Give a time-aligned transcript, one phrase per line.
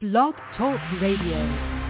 [0.00, 1.86] Blog Talk Radio.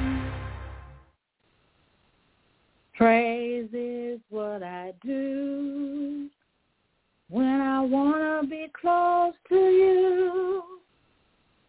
[2.97, 6.29] Praise is what I do
[7.29, 10.63] when I want to be close to you.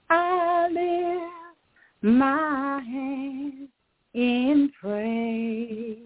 [0.10, 3.70] I lift my hands
[4.16, 6.00] in praise.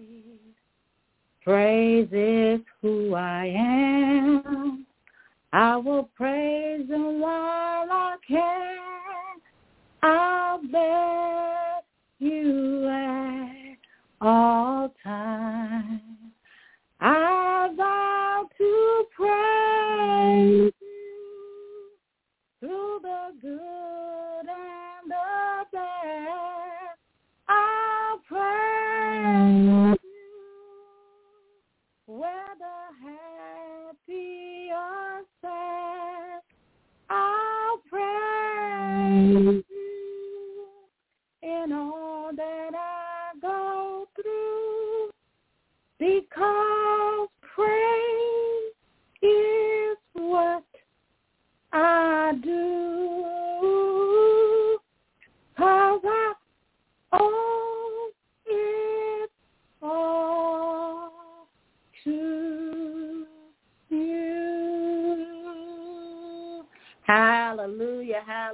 [1.44, 4.84] Praise is who I am.
[5.54, 8.85] I will praise him while I can.
[10.08, 11.82] I'll bless
[12.20, 13.76] you at
[14.20, 16.00] all times.
[17.00, 21.90] I vow to praise you
[22.60, 26.94] through the good and the bad.
[27.48, 30.30] I'll praise you
[32.06, 36.42] whether happy or sad.
[37.10, 39.65] I'll praise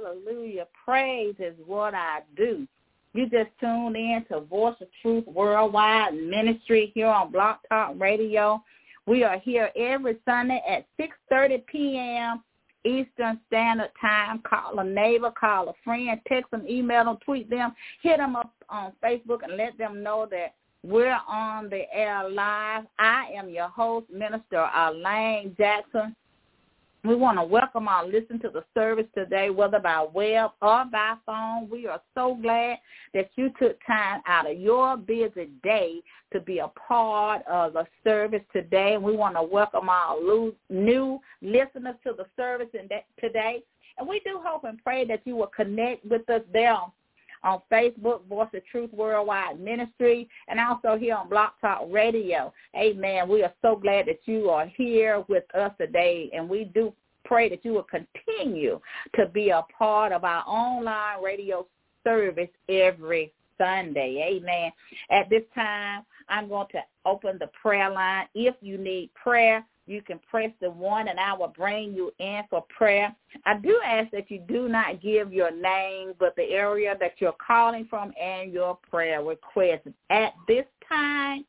[0.03, 0.67] Hallelujah.
[0.83, 2.67] Praise is what I do.
[3.13, 8.61] You just tuned in to Voice of Truth Worldwide Ministry here on Blog Talk Radio.
[9.05, 12.43] We are here every Sunday at 6.30 p.m.
[12.85, 14.41] Eastern Standard Time.
[14.47, 18.53] Call a neighbor, call a friend, text them, email them, tweet them, hit them up
[18.69, 22.85] on Facebook and let them know that we're on the air live.
[22.99, 26.15] I am your host, Minister Elaine Jackson.
[27.05, 31.15] We want to welcome our listen to the service today, whether by web or by
[31.25, 31.69] phone.
[31.69, 32.77] We are so glad
[33.13, 37.85] that you took time out of your busy day to be a part of the
[38.05, 38.97] service today.
[38.97, 40.17] We want to welcome our
[40.69, 42.69] new listeners to the service
[43.19, 43.63] today.
[43.97, 46.93] And we do hope and pray that you will connect with us there on
[47.71, 52.53] Facebook, Voice of Truth Worldwide Ministry, and also here on Blog Talk Radio.
[52.75, 53.27] Amen.
[53.27, 56.93] We are so glad that you are here with us today, and we do
[57.25, 58.79] pray that you will continue
[59.15, 61.65] to be a part of our online radio
[62.03, 64.39] service every Sunday.
[64.39, 64.71] Amen.
[65.11, 68.27] At this time, I'm going to open the prayer line.
[68.33, 72.43] If you need prayer, you can press the one and I will bring you in
[72.49, 73.13] for prayer.
[73.45, 77.35] I do ask that you do not give your name, but the area that you're
[77.45, 79.87] calling from and your prayer request.
[80.09, 81.45] At this time,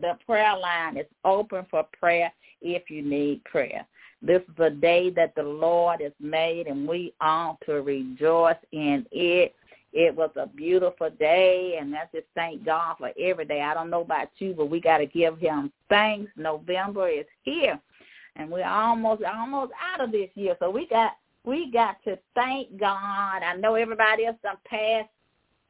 [0.00, 3.86] the prayer line is open for prayer if you need prayer.
[4.22, 9.04] This is a day that the Lord has made and we ought to rejoice in
[9.10, 9.54] it.
[9.92, 13.60] It was a beautiful day, and I just thank God for every day.
[13.60, 16.30] I don't know about you, but we got to give him thanks.
[16.36, 17.78] November is here,
[18.36, 20.56] and we're almost almost out of this year.
[20.60, 21.12] So we got
[21.44, 23.42] we got to thank God.
[23.42, 25.10] I know everybody else done passed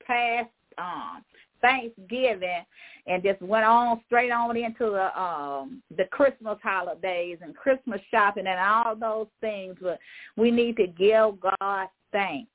[0.06, 1.24] past um,
[1.60, 2.64] Thanksgiving
[3.08, 8.46] and just went on straight on into the um the Christmas holidays and Christmas shopping
[8.46, 9.76] and all those things.
[9.82, 9.98] But
[10.36, 12.51] we need to give God thanks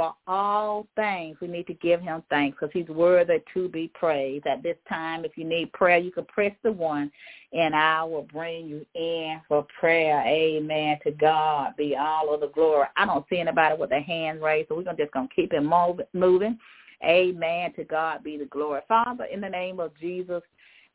[0.00, 1.36] for all things.
[1.42, 4.46] We need to give him thanks because he's worthy to be praised.
[4.46, 7.12] At this time, if you need prayer, you can press the one,
[7.52, 10.22] and I will bring you in for prayer.
[10.26, 10.96] Amen.
[11.04, 12.86] To God be all of the glory.
[12.96, 15.52] I don't see anybody with their hand raised, so we're gonna just going to keep
[15.52, 16.58] it moving.
[17.04, 17.74] Amen.
[17.74, 18.80] To God be the glory.
[18.88, 20.40] Father, in the name of Jesus,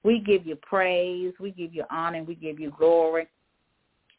[0.01, 3.27] we give you praise, we give you honor, we give you glory.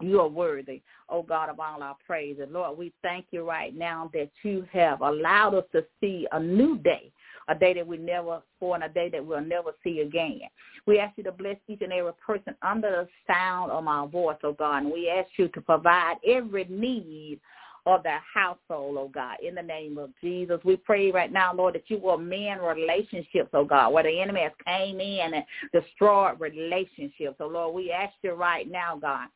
[0.02, 2.36] You are worthy, oh God, of all our praise.
[2.40, 6.40] And Lord, we thank you right now that you have allowed us to see a
[6.40, 7.10] new day,
[7.48, 10.40] a day that we never for and a day that we'll never see again.
[10.86, 14.36] We ask you to bless each and every person under the sound of my voice,
[14.44, 17.40] oh God, and we ask you to provide every need
[17.86, 20.60] of their household, oh God, in the name of Jesus.
[20.64, 24.42] We pray right now, Lord, that you will mend relationships, oh God, where the enemy
[24.42, 27.36] has came in and destroyed relationships.
[27.38, 29.28] So Lord, we ask you right now, God,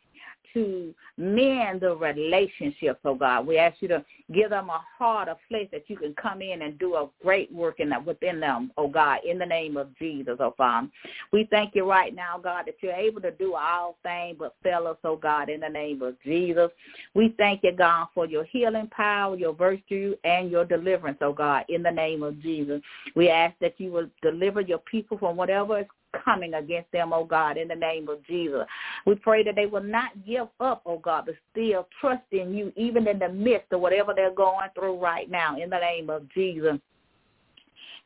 [0.55, 3.47] to mend the relationships, oh God.
[3.47, 6.63] We ask you to give them a heart of flesh that you can come in
[6.63, 9.97] and do a great work in that within them, oh God, in the name of
[9.99, 10.89] Jesus, oh Father.
[11.33, 14.87] We thank you right now, God, that you're able to do all things but fail
[14.87, 16.71] us, oh God, in the name of Jesus.
[17.15, 21.65] We thank you, God, for your healing power, your virtue, and your deliverance, oh God,
[21.69, 22.81] in the name of Jesus.
[23.15, 25.87] We ask that you will deliver your people from whatever is
[26.25, 28.63] coming against them, oh God, in the name of Jesus.
[29.07, 32.73] We pray that they will not give up, oh God, but still trust in you,
[32.77, 36.29] even in the midst of whatever they're going through right now, in the name of
[36.33, 36.79] Jesus.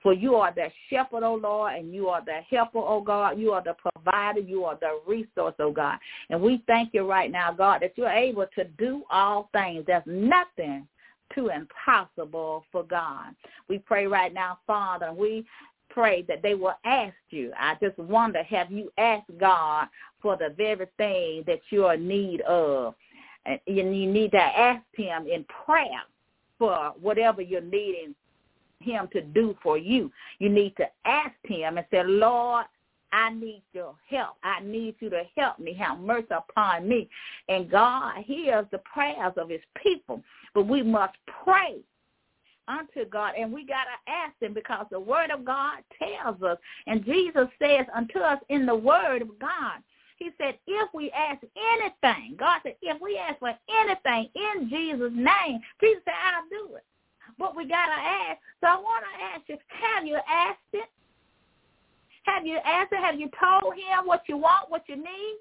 [0.02, 3.38] For you are the shepherd, O Lord, and you are the helper, O God.
[3.38, 4.40] You are the provider.
[4.40, 5.96] You are the resource, O God.
[6.28, 9.84] And we thank you right now, God, that you're able to do all things.
[9.86, 10.86] There's nothing
[11.34, 13.34] too impossible for God.
[13.68, 15.46] We pray right now, Father, we
[15.94, 17.52] pray that they will ask you.
[17.58, 19.86] I just wonder, have you asked God
[20.20, 22.94] for the very thing that you're in need of?
[23.46, 26.02] And you need to ask him in prayer
[26.58, 28.14] for whatever you're needing
[28.80, 30.10] him to do for you.
[30.38, 32.66] You need to ask him and say, Lord,
[33.12, 34.36] I need your help.
[34.42, 35.72] I need you to help me.
[35.74, 37.08] Have mercy upon me.
[37.48, 40.22] And God hears the prayers of his people.
[40.54, 41.14] But we must
[41.44, 41.76] pray
[42.68, 43.34] unto God.
[43.38, 46.58] And we got to ask him because the word of God tells us.
[46.86, 49.82] And Jesus says unto us in the word of God,
[50.16, 55.12] he said, if we ask anything, God said, if we ask for anything in Jesus'
[55.12, 56.84] name, Jesus said, I'll do it.
[57.38, 58.38] But we got to ask.
[58.60, 60.88] So I want to ask you, have you asked it?
[62.24, 63.00] Have you asked it?
[63.00, 65.36] Have you told him what you want, what you need?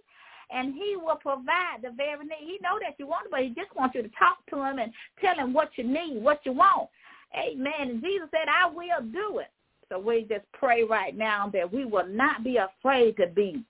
[0.52, 2.40] And he will provide the very need.
[2.40, 4.80] He know that you want it, but he just wants you to talk to him
[4.80, 4.92] and
[5.22, 6.90] tell him what you need, what you want.
[7.36, 7.74] Amen.
[7.80, 9.50] And Jesus said, I will do it.
[9.90, 13.64] So we just pray right now that we will not be afraid to be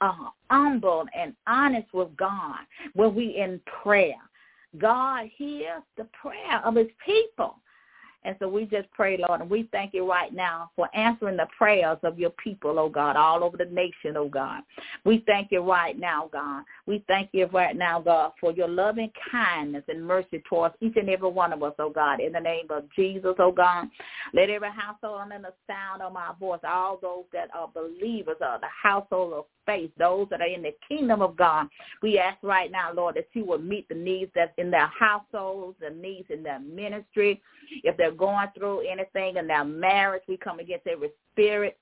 [0.00, 0.12] uh,
[0.50, 2.58] humble and honest with God
[2.94, 4.16] when we in prayer.
[4.76, 7.56] God hears the prayer of his people.
[8.24, 11.46] And so we just pray, Lord, and we thank you right now for answering the
[11.56, 14.62] prayers of your people, oh God, all over the nation, oh God.
[15.04, 16.64] We thank you right now, God.
[16.86, 21.08] We thank you right now, God, for your loving kindness and mercy towards each and
[21.08, 23.86] every one of us, oh God, in the name of Jesus, oh God.
[24.34, 28.36] Let every household under the sound of oh my voice, all those that are believers
[28.40, 31.68] of the household of faith, those that are in the kingdom of God,
[32.02, 35.76] we ask right now, Lord, that you will meet the needs that's in their households,
[35.80, 37.42] the needs in their ministry,
[37.84, 41.78] if they're going through anything in their marriage, we come against every spirit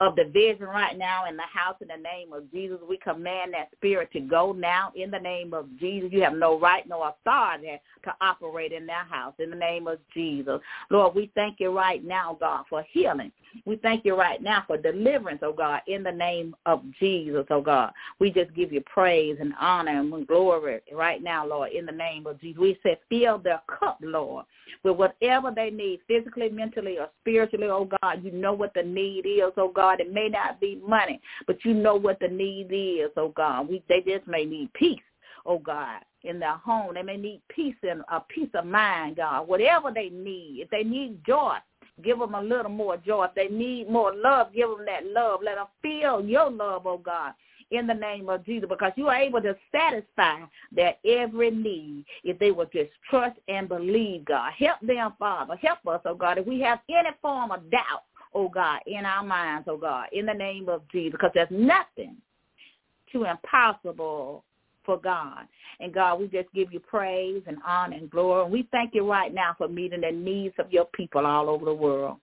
[0.00, 2.78] of division right now in the house in the name of Jesus.
[2.88, 6.10] We command that spirit to go now in the name of Jesus.
[6.12, 9.98] You have no right, no authority to operate in that house in the name of
[10.14, 10.60] Jesus.
[10.90, 13.32] Lord, we thank you right now, God, for healing.
[13.64, 17.60] We thank you right now for deliverance, oh God, in the name of Jesus, oh
[17.60, 17.92] God.
[18.18, 22.26] We just give you praise and honor and glory right now, Lord, in the name
[22.26, 22.60] of Jesus.
[22.60, 24.46] We say, fill their cup, Lord,
[24.82, 28.24] with whatever they need, physically, mentally, or spiritually, oh God.
[28.24, 30.00] You know what the need is, oh God.
[30.00, 33.68] It may not be money, but you know what the need is, oh God.
[33.68, 35.00] We, they just may need peace,
[35.46, 36.94] oh God in their home.
[36.94, 39.46] They may need peace and a peace of mind, God.
[39.46, 41.56] Whatever they need, if they need joy,
[42.02, 43.24] Give them a little more joy.
[43.24, 45.40] If they need more love, give them that love.
[45.42, 47.32] Let them feel your love, oh God,
[47.70, 50.40] in the name of Jesus, because you are able to satisfy
[50.72, 54.52] their every need if they will just trust and believe, God.
[54.58, 55.56] Help them, Father.
[55.56, 58.04] Help us, oh God, if we have any form of doubt,
[58.34, 62.16] oh God, in our minds, oh God, in the name of Jesus, because there's nothing
[63.10, 64.44] too impossible
[64.88, 65.46] for God.
[65.80, 68.44] And God, we just give you praise and honor and glory.
[68.44, 71.66] And we thank you right now for meeting the needs of your people all over
[71.66, 72.16] the world,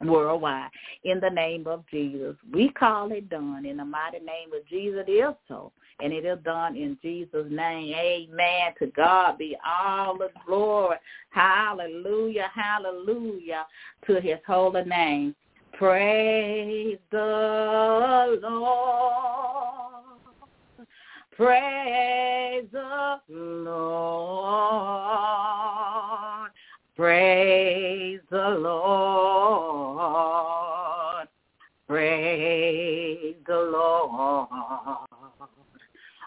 [0.00, 0.70] worldwide.
[1.02, 3.66] In the name of Jesus, we call it done.
[3.66, 5.72] In the mighty name of Jesus, it is so.
[5.98, 7.92] And it is done in Jesus' name.
[7.92, 8.72] Amen.
[8.78, 10.98] To God be all the glory.
[11.30, 12.48] Hallelujah.
[12.54, 13.66] Hallelujah.
[14.06, 15.34] To his holy name.
[15.72, 19.85] Praise the Lord.
[21.36, 24.56] Praise the Lord.
[26.96, 29.68] Praise the Lord.
[31.86, 34.48] Praise the Lord.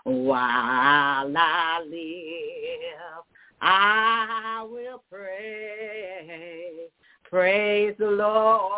[0.04, 3.24] While I live,
[3.62, 6.92] I will pray.
[7.24, 8.70] Praise the Lord.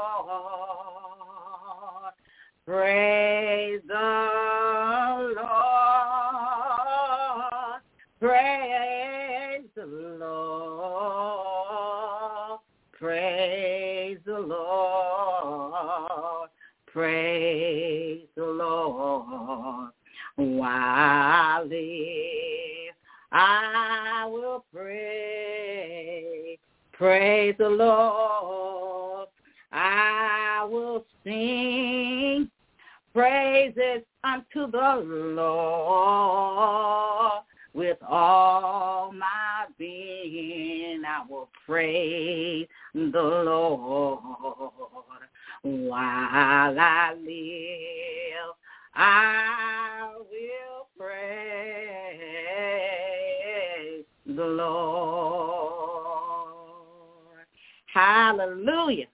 [2.65, 5.50] Praise the Lord.
[20.41, 22.95] While I live,
[23.31, 26.57] I will pray.
[26.93, 29.27] Praise the Lord.
[29.71, 32.49] I will sing
[33.13, 35.03] praises unto the
[35.35, 35.73] Lord
[37.75, 41.03] with all my being.
[41.07, 44.19] I will praise the Lord
[45.61, 48.55] while I live.
[48.93, 51.25] I will praise
[54.25, 55.81] the Lord.
[57.93, 59.07] Hallelujah.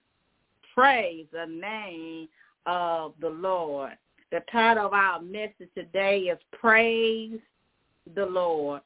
[0.74, 2.28] Praise the name
[2.66, 3.96] of the Lord.
[4.30, 7.40] The title of our message today is Praise
[8.14, 8.82] the Lord.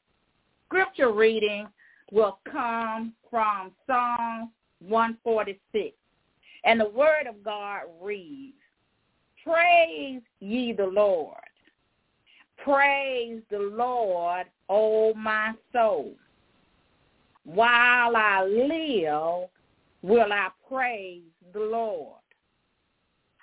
[0.67, 1.67] Scripture reading
[2.11, 5.95] will come from Psalm 146.
[6.63, 8.55] And the word of God reads,
[9.43, 11.37] Praise ye the Lord.
[12.63, 16.13] Praise the Lord, O my soul.
[17.43, 19.49] While I live,
[20.01, 21.21] will I praise
[21.53, 22.19] the Lord.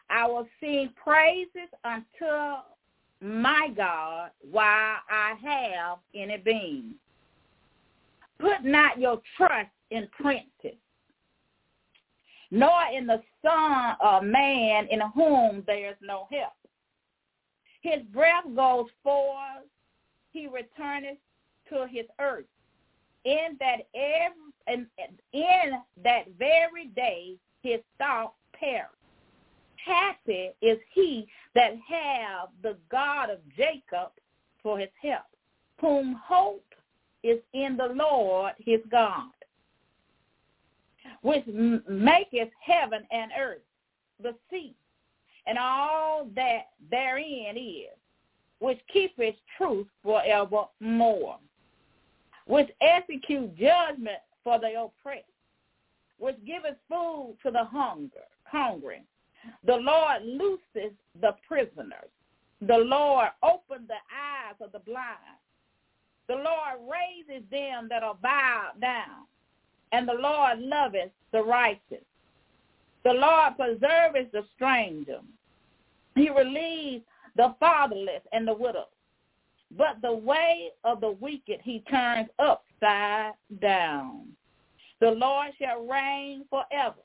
[0.09, 2.63] I will sing praises unto
[3.21, 6.95] my God while I have any being.
[8.41, 10.79] Put not your trust in princes,
[12.51, 16.53] nor in the son of man in whom there is no help.
[17.83, 19.65] His breath goes forth,
[20.33, 21.19] he returneth
[21.69, 22.45] to his earth.
[23.25, 24.87] In that every,
[25.33, 28.87] in, that very day his thoughts perish.
[29.77, 34.13] Happy is he that have the God of Jacob
[34.63, 35.23] for his help,
[35.81, 36.65] whom hope
[37.23, 39.31] is in the Lord his God
[41.23, 43.63] which maketh heaven and earth,
[44.23, 44.75] the sea,
[45.47, 47.97] and all that therein is,
[48.59, 51.39] which keepeth truth forevermore,
[52.47, 55.25] which execute judgment for the oppressed,
[56.19, 59.03] which giveth food to the hunger, hungry.
[59.65, 62.11] The Lord looses the prisoners.
[62.61, 65.39] The Lord opened the eyes of the blind.
[66.29, 69.27] The Lord raises them that are bowed down
[69.93, 72.05] and the Lord loveth the righteous.
[73.05, 75.21] The Lord preserveth the stranger.
[76.15, 77.05] He relieves
[77.37, 78.89] the fatherless and the widow.
[79.77, 84.29] But the way of the wicked he turns upside down.
[85.01, 87.01] The Lord shall reign forever,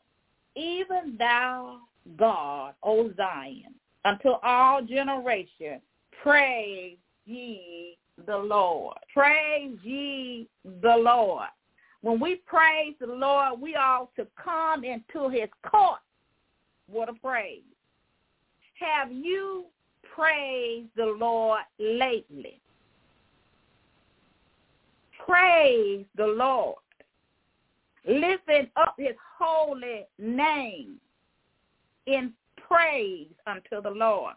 [0.55, 1.79] even thou,
[2.17, 3.73] God, O Zion,
[4.03, 5.81] until all generations.
[6.21, 8.97] Praise ye the Lord.
[9.13, 10.47] Praise ye
[10.81, 11.47] the Lord.
[12.05, 16.01] When we praise the Lord, we ought to come into his court
[16.87, 17.63] with a praise.
[18.79, 19.65] Have you
[20.13, 22.61] praised the Lord lately?
[25.25, 26.77] Praise the Lord.
[28.07, 30.97] Lifting up his holy name
[32.05, 32.33] in
[32.67, 34.35] praise unto the Lord.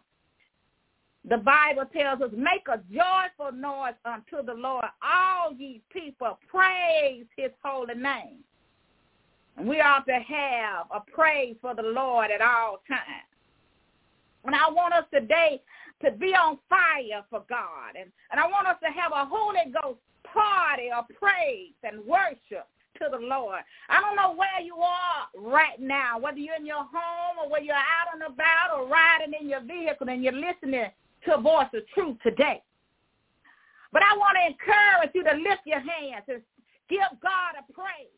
[1.29, 4.85] The Bible tells us, make a joyful noise unto the Lord.
[5.03, 8.39] All ye people, praise his holy name.
[9.55, 13.29] And we ought to have a praise for the Lord at all times.
[14.45, 15.61] And I want us today
[16.03, 17.93] to be on fire for God.
[17.99, 22.65] And, and I want us to have a Holy Ghost party of praise and worship
[22.97, 23.59] to the Lord.
[23.89, 27.65] I don't know where you are right now, whether you're in your home or whether
[27.65, 30.89] you're out and about or riding in your vehicle and you're listening
[31.25, 32.61] to a voice of truth today.
[33.91, 36.41] But I want to encourage you to lift your hands and
[36.89, 38.13] give God a praise.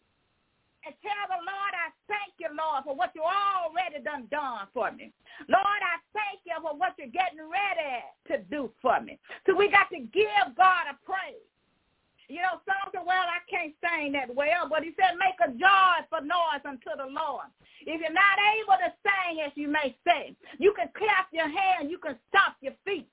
[0.83, 4.91] And tell the Lord, I thank you, Lord, for what you already done done for
[4.91, 5.13] me.
[5.47, 8.01] Lord, I thank you for what you're getting ready
[8.33, 9.19] to do for me.
[9.45, 11.50] So we got to give God a praise.
[12.31, 16.23] You know, some well, I can't sing that well, but he said, make a joyful
[16.23, 17.51] noise unto the Lord.
[17.81, 21.91] If you're not able to sing, as you may say, you can clap your hand,
[21.91, 23.09] you can stomp your feet.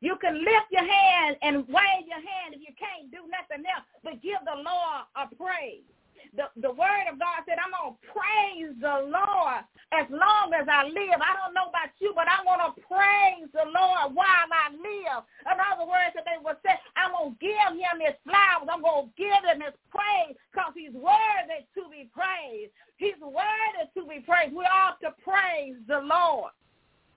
[0.00, 3.84] You can lift your hand and wave your hand if you can't do nothing else,
[4.04, 5.88] but give the Lord a praise.
[6.36, 10.68] The, the word of God said, I'm going to praise the Lord as long as
[10.68, 11.18] I live.
[11.18, 15.22] I don't know about you, but I want to praise the Lord while I live.
[15.48, 18.68] In other words, that they would say, I'm going to give him his flowers.
[18.68, 22.72] I'm going to give him his praise because he's worthy to be praised.
[22.98, 24.52] He's worthy to be praised.
[24.52, 26.52] We ought to praise the Lord.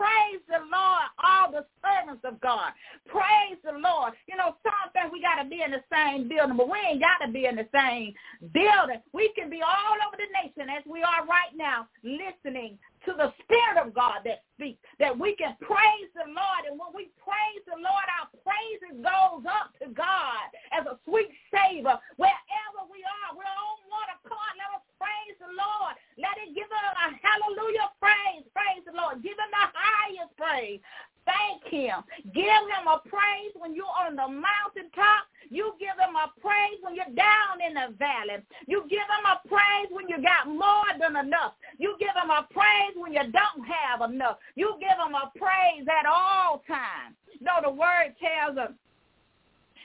[0.01, 2.73] Praise the Lord, all the servants of God.
[3.05, 4.17] Praise the Lord.
[4.25, 7.21] You know, sometimes we got to be in the same building, but we ain't got
[7.21, 8.17] to be in the same
[8.49, 8.97] building.
[9.13, 13.29] We can be all over the nation as we are right now, listening to the
[13.45, 16.65] Spirit of God that speaks, that we can praise the Lord.
[16.65, 21.29] And when we praise the Lord, our praises goes up to God as a sweet
[21.53, 22.01] savor.
[22.17, 24.53] Wherever we are, we're on one accord.
[24.57, 25.93] Let us praise the Lord.
[26.21, 28.45] Let it give him a hallelujah praise.
[28.53, 29.25] Praise the Lord.
[29.25, 30.79] Give him the highest praise.
[31.25, 32.01] Thank him.
[32.33, 35.25] Give him a praise when you're on the mountaintop.
[35.49, 38.41] You give him a praise when you're down in the valley.
[38.67, 41.53] You give him a praise when you got more than enough.
[41.77, 44.37] You give him a praise when you don't have enough.
[44.55, 47.17] You give him a praise at all times.
[47.41, 48.71] No, the word tells us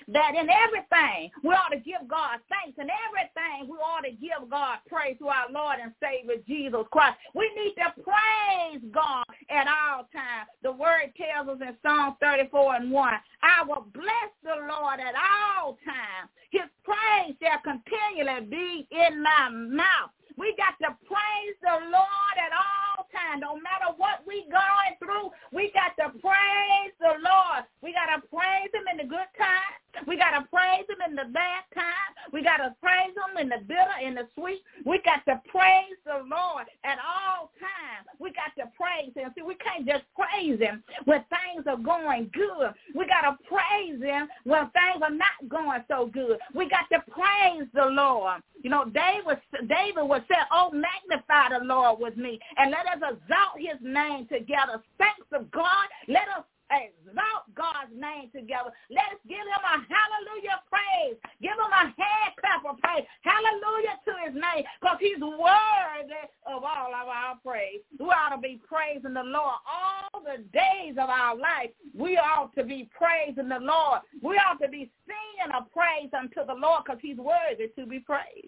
[0.09, 2.79] that in everything we ought to give God thanks.
[2.79, 7.19] In everything we ought to give God praise to our Lord and Savior Jesus Christ.
[7.35, 10.49] We need to praise God at all times.
[10.63, 15.15] The word tells us in Psalm 34 and 1, I will bless the Lord at
[15.19, 16.31] all times.
[16.51, 20.15] His praise shall continually be in my mouth.
[20.37, 23.41] We got to praise the Lord at all times.
[23.41, 27.65] No matter what we going through, we got to praise the Lord.
[27.81, 29.81] We got to praise him in the good times.
[30.07, 32.11] We got to praise him in the bad time.
[32.33, 34.63] We got to praise him in the bitter, in the sweet.
[34.85, 38.07] We got to praise the Lord at all times.
[38.19, 39.33] We got to praise him.
[39.35, 42.75] See, we can't just praise him when things are going good.
[42.95, 46.39] We got to praise him when things are not going so good.
[46.55, 48.43] We got to praise the Lord.
[48.63, 49.39] You know, David,
[49.69, 54.27] David was said, oh, magnify the Lord with me and let us exalt his name
[54.27, 54.83] together.
[54.99, 55.87] Thanks of God.
[56.09, 58.75] Let us exalt God's name together.
[58.91, 61.17] Let's give him a hallelujah praise.
[61.41, 63.07] Give him a hand clap of praise.
[63.23, 67.83] Hallelujah to his name because he's worthy of all of our praise.
[67.99, 71.71] We ought to be praising the Lord all the days of our life.
[71.95, 74.01] We ought to be praising the Lord.
[74.23, 78.01] We ought to be singing a praise unto the Lord because he's worthy to be
[78.01, 78.46] praised.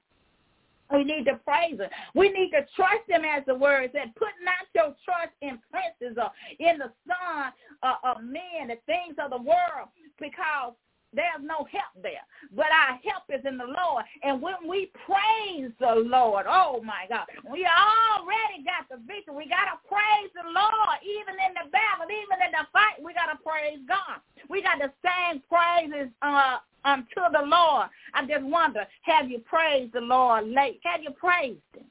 [0.93, 1.91] We need to praise him.
[2.15, 4.15] We need to trust him as the word said.
[4.17, 7.53] Put not your trust in princes or in the son
[8.03, 10.73] of men, the things of the world, because
[11.13, 12.25] there's no help there.
[12.53, 14.05] But our help is in the Lord.
[14.23, 19.33] And when we praise the Lord, oh my God, we already got the victory.
[19.33, 20.97] We got to praise the Lord.
[21.01, 24.21] Even in the battle, even in the fight, we got to praise God.
[24.53, 27.89] We got to sing praises uh, Um, unto the Lord.
[28.15, 30.81] I just wonder, have you praised the Lord late?
[30.85, 31.85] Have you praised him?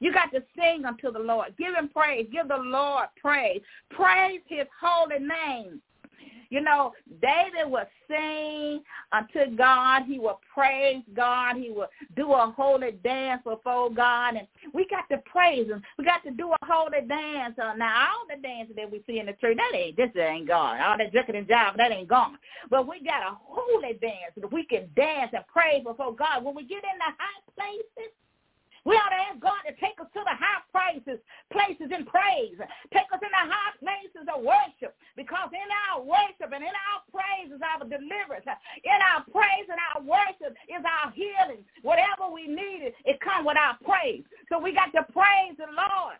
[0.00, 1.54] You got to sing unto the Lord.
[1.58, 2.26] Give him praise.
[2.32, 3.60] Give the Lord praise.
[3.90, 5.80] Praise his holy name.
[6.50, 6.92] You know,
[7.22, 10.02] David would sing unto God.
[10.04, 11.56] He would praise God.
[11.56, 14.34] He would do a holy dance before God.
[14.34, 15.80] And we got to praise him.
[15.96, 17.54] We got to do a holy dance.
[17.56, 20.48] Uh, now, all the dances that we see in the church, that ain't, this ain't
[20.48, 20.80] God.
[20.80, 22.36] All that drinking and jive, that ain't gone.
[22.68, 26.44] But we got a holy dance that we can dance and praise before God.
[26.44, 28.12] When we get in the high places,
[28.90, 31.22] we ought to ask God to take us to the high places,
[31.54, 32.58] places in praise.
[32.90, 34.98] Take us in the high places of worship.
[35.14, 38.50] Because in our worship and in our praise is our deliverance.
[38.82, 41.62] In our praise and our worship is our healing.
[41.86, 44.26] Whatever we need, it comes with our praise.
[44.50, 46.18] So we got to praise the Lord.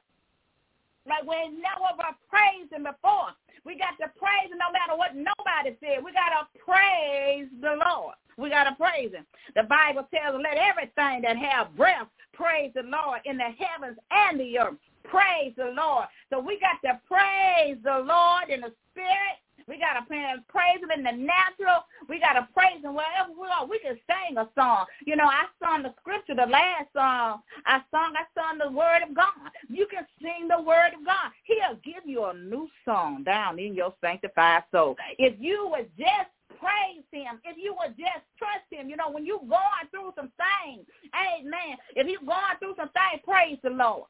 [1.11, 3.35] Like we never praised him before.
[3.67, 6.05] We got to praise him no matter what nobody said.
[6.07, 8.15] We got to praise the Lord.
[8.39, 9.27] We got to praise him.
[9.55, 13.99] The Bible tells us, let everything that have breath praise the Lord in the heavens
[14.11, 14.79] and the earth.
[15.05, 16.07] Praise the Lord.
[16.31, 19.40] So we got to praise the Lord in the spirit.
[19.71, 21.87] We got to praise him in the natural.
[22.09, 23.67] We got to praise him wherever we are.
[23.67, 24.87] We can sing a song.
[25.07, 29.03] You know, I sung the scripture, the last song I sung, I sung the word
[29.09, 29.51] of God.
[29.69, 31.31] You can sing the word of God.
[31.45, 34.97] He'll give you a new song down in your sanctified soul.
[35.19, 39.25] If you would just praise him, if you would just trust him, you know, when
[39.25, 44.05] you're going through some things, amen, if you're going through some things, praise the Lord.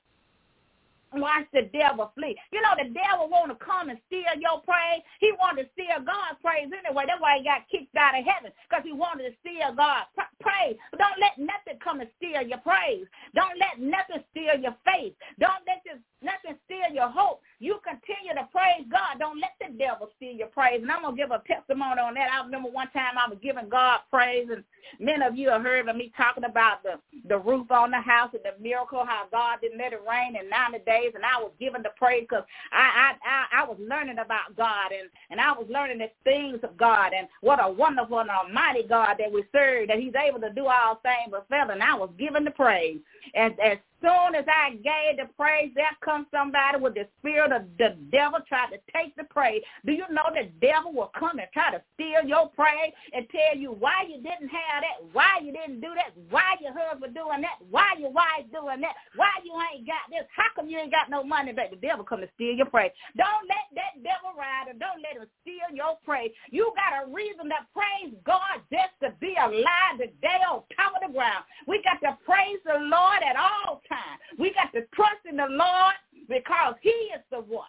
[1.14, 2.36] Watch the devil flee.
[2.52, 5.02] You know, the devil want to come and steal your praise.
[5.20, 7.06] He wanted to steal God's praise anyway.
[7.06, 10.76] That's why he got kicked out of heaven, because he wanted to steal God's praise.
[10.92, 13.06] But don't let nothing come and steal your praise.
[13.34, 15.14] Don't let nothing steal your faith.
[15.40, 17.42] Don't let this, nothing steal your hope.
[17.60, 19.20] You continue to praise God.
[19.20, 20.80] Don't let the devil steal your praise.
[20.80, 22.32] And I'm going to give a testimony on that.
[22.32, 24.64] I remember one time I was giving God praise, and
[24.98, 26.96] many of you have heard of me talking about the,
[27.28, 30.48] the roof on the house and the miracle, how God didn't let it rain in
[30.48, 34.18] 90 days and I was giving the praise because I, I, I, I was learning
[34.18, 38.20] about God and, and I was learning the things of God and what a wonderful
[38.20, 41.70] and almighty God that we serve, that he's able to do all things but fail.
[41.70, 42.98] And I was giving the praise.
[43.34, 47.68] And as soon as I gave the praise, there comes somebody with the spirit of
[47.78, 49.62] the devil try to take the praise.
[49.84, 53.56] Do you know the devil will come and try to steal your praise and tell
[53.56, 57.40] you why you didn't have that, why you didn't do that, why your husband doing
[57.42, 60.92] that, why your wife doing that, why you ain't got this, how come you ain't
[60.92, 61.70] got no money back?
[61.70, 62.92] The devil come to steal your praise.
[63.16, 66.30] Don't let that devil ride or don't let him steal your praise.
[66.50, 71.04] You got a reason to praise God just to be alive today on top of
[71.06, 71.44] the ground.
[71.66, 74.18] We got to praise the Lord at all time.
[74.38, 75.94] We got to trust in the Lord
[76.28, 77.68] because he is the one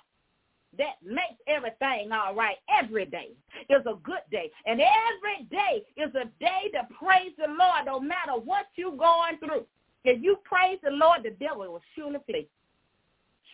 [0.78, 2.58] that makes everything all right.
[2.82, 3.32] Every day
[3.70, 4.52] is a good day.
[4.66, 9.38] And every day is a day to praise the Lord no matter what you're going
[9.40, 9.66] through.
[10.06, 12.48] If you praise the Lord, the devil will surely flee.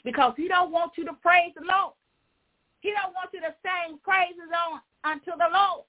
[0.03, 1.93] because he don't want you to praise the Lord.
[2.81, 5.83] He don't want you to sing praises on unto the Lord.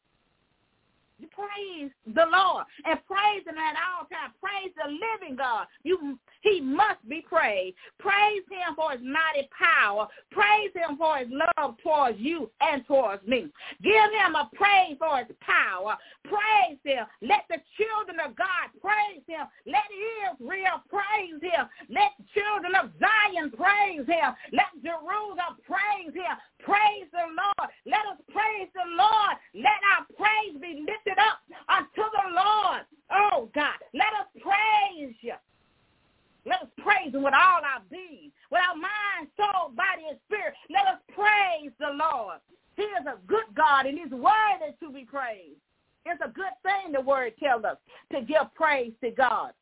[1.18, 4.34] You praise the Lord and praise him at all times.
[4.42, 5.66] Praise the living God.
[5.82, 7.76] You, he must be praised.
[7.98, 10.06] Praise him for his mighty power.
[10.30, 13.48] Praise him for his love towards you and towards me.
[13.82, 15.96] Give him a praise for his power.
[16.24, 17.06] Praise him.
[17.22, 19.46] Let the children of God praise him.
[19.66, 19.86] Let
[20.30, 21.66] Israel praise him.
[21.90, 24.30] Let children of Zion praise him.
[24.52, 26.34] Let Jerusalem praise him.
[26.62, 27.70] Praise the Lord.
[27.86, 29.34] Let us praise the Lord.
[29.54, 32.82] Let our praise be lifted up unto the Lord.
[33.10, 35.34] Oh, God, let us praise you.
[36.48, 40.54] Let us praise him with all our being, with our mind, soul, body, and spirit.
[40.70, 42.40] Let us praise the Lord.
[42.76, 45.60] He is a good God, and his word is to be praised.
[46.06, 47.76] It's a good thing, the word tells us,
[48.12, 49.52] to give praise to God,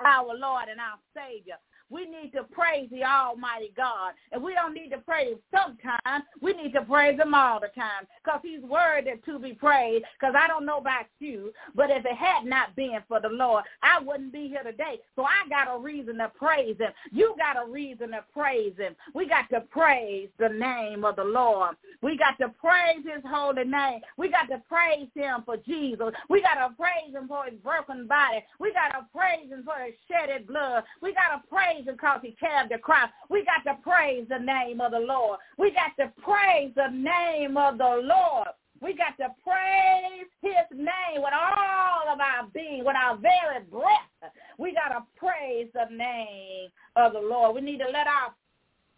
[0.00, 1.60] our Lord and our Savior.
[1.90, 4.12] We need to praise the Almighty God.
[4.32, 6.24] And we don't need to praise him sometimes.
[6.40, 10.34] We need to praise him all the time because he's worthy to be praised because
[10.38, 14.00] I don't know about you, but if it had not been for the Lord, I
[14.00, 15.00] wouldn't be here today.
[15.16, 16.92] So I got a reason to praise him.
[17.12, 18.94] You got a reason to praise him.
[19.14, 21.76] We got to praise the name of the Lord.
[22.02, 24.00] We got to praise his holy name.
[24.16, 26.12] We got to praise him for Jesus.
[26.28, 28.44] We got to praise him for his broken body.
[28.60, 30.84] We got to praise him for his shedded blood.
[31.02, 33.08] We got to praise because he carried the cross.
[33.28, 35.38] We got to praise the name of the Lord.
[35.58, 38.48] We got to praise the name of the Lord.
[38.80, 44.32] We got to praise his name with all of our being, with our very breath.
[44.56, 47.56] We got to praise the name of the Lord.
[47.56, 48.34] We need to let our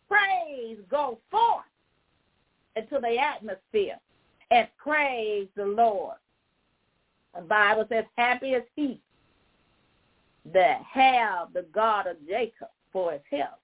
[0.08, 1.64] praise go forth
[2.76, 3.98] into the atmosphere
[4.50, 6.16] and praise the Lord.
[7.34, 9.00] The Bible says, happy is he
[10.52, 13.60] that have the God of Jacob for his help.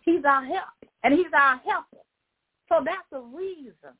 [0.00, 0.74] He's our help,
[1.04, 2.04] and he's our helper.
[2.68, 3.94] So that's a reason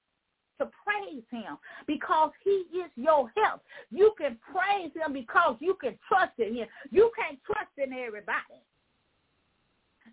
[0.59, 3.63] to praise him because he is your help.
[3.91, 6.69] You can praise him because you can trust in him.
[6.91, 8.63] You can't trust in everybody.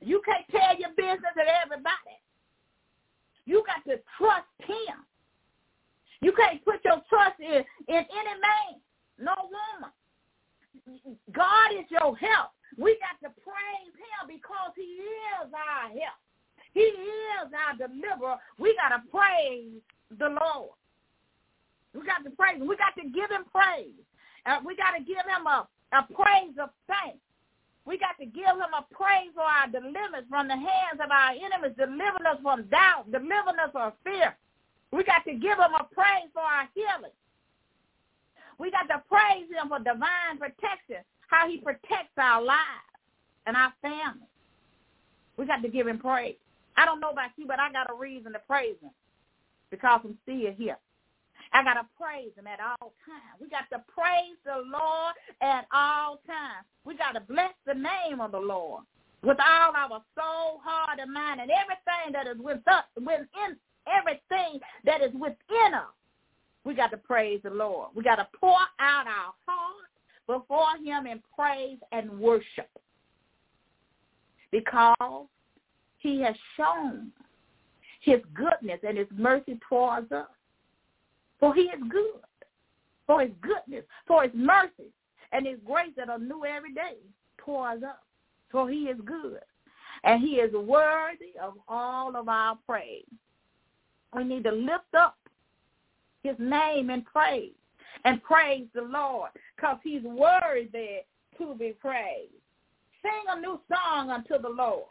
[0.01, 2.19] You can't tell your business to everybody.
[3.45, 5.05] You got to trust him.
[6.21, 8.79] You can't put your trust in, in any man,
[9.19, 9.91] no woman.
[11.31, 12.51] God is your help.
[12.77, 16.19] We got to praise him because he is our help.
[16.73, 18.37] He is our deliverer.
[18.57, 19.77] We got to praise
[20.17, 20.73] the Lord.
[21.93, 22.67] We got to praise him.
[22.67, 23.93] We got to give him praise.
[24.45, 27.21] Uh, we got to give him a, a praise of thanks.
[27.85, 31.35] We got to give him a praise for our deliverance from the hands of our
[31.35, 34.35] enemies, delivering us from doubt, delivering us from fear.
[34.91, 37.13] We got to give him a praise for our healing.
[38.59, 42.93] We got to praise him for divine protection, how he protects our lives
[43.45, 44.27] and our family.
[45.37, 46.35] We got to give him praise.
[46.77, 48.91] I don't know about you, but I got a reason to praise him
[49.69, 50.77] because I'm still here.
[51.51, 53.37] I got to praise him at all times.
[53.39, 56.65] We got to praise the Lord at all times.
[56.85, 58.83] We got to bless the name of the Lord
[59.21, 63.55] with all our soul, heart, and mind, and everything that is within
[63.87, 65.93] everything that is within us.
[66.65, 67.89] We got to praise the Lord.
[67.93, 69.89] We got to pour out our heart
[70.27, 72.69] before him in praise and worship
[74.51, 75.25] because
[75.97, 77.11] he has shown
[78.01, 80.27] his goodness and his mercy towards us.
[81.39, 82.21] For he is good.
[83.05, 84.91] For his goodness, for his mercy,
[85.33, 86.95] and his grace that are new every day
[87.37, 87.97] towards us.
[88.51, 89.39] For he is good.
[90.03, 93.03] And he is worthy of all of our praise.
[94.15, 95.17] We need to lift up
[96.23, 97.51] his name and praise
[98.05, 101.01] and praise the Lord because he's worthy
[101.37, 102.31] to be praised.
[103.01, 104.85] Sing a new song unto the Lord.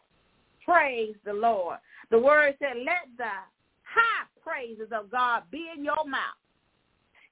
[0.63, 1.77] Praise the Lord.
[2.11, 6.19] The word said, let the high praises of God be in your mouth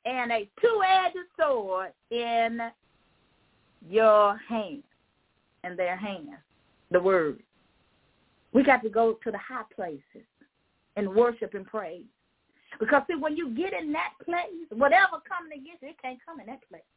[0.06, 2.60] and a two-edged sword in
[3.88, 4.84] your hand,
[5.64, 6.30] in their hand,
[6.90, 7.42] the word.
[8.54, 10.28] We got to go to the high places
[10.96, 12.04] and worship and praise.
[12.80, 16.40] Because see, when you get in that place, whatever coming against you, it can't come
[16.40, 16.88] in that place.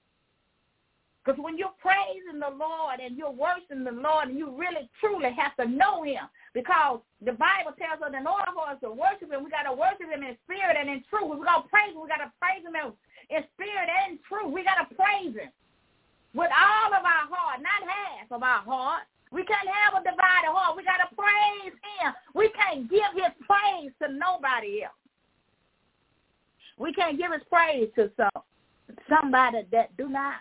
[1.25, 5.33] Because when you're praising the Lord and you're worshiping the Lord and you really truly
[5.33, 9.33] have to know him because the Bible tells us in order for us to worship
[9.33, 11.33] him, we got to worship him in spirit and in truth.
[11.33, 12.05] we got to praise him.
[12.05, 14.53] We got to praise him in spirit and in truth.
[14.53, 15.49] We got to praise him
[16.37, 19.09] with all of our heart, not half of our heart.
[19.33, 20.77] We can't have a divided heart.
[20.77, 22.13] We got to praise him.
[22.37, 25.04] We can't give his praise to nobody else.
[26.79, 28.43] We can't give his praise to some
[29.09, 30.37] somebody that do not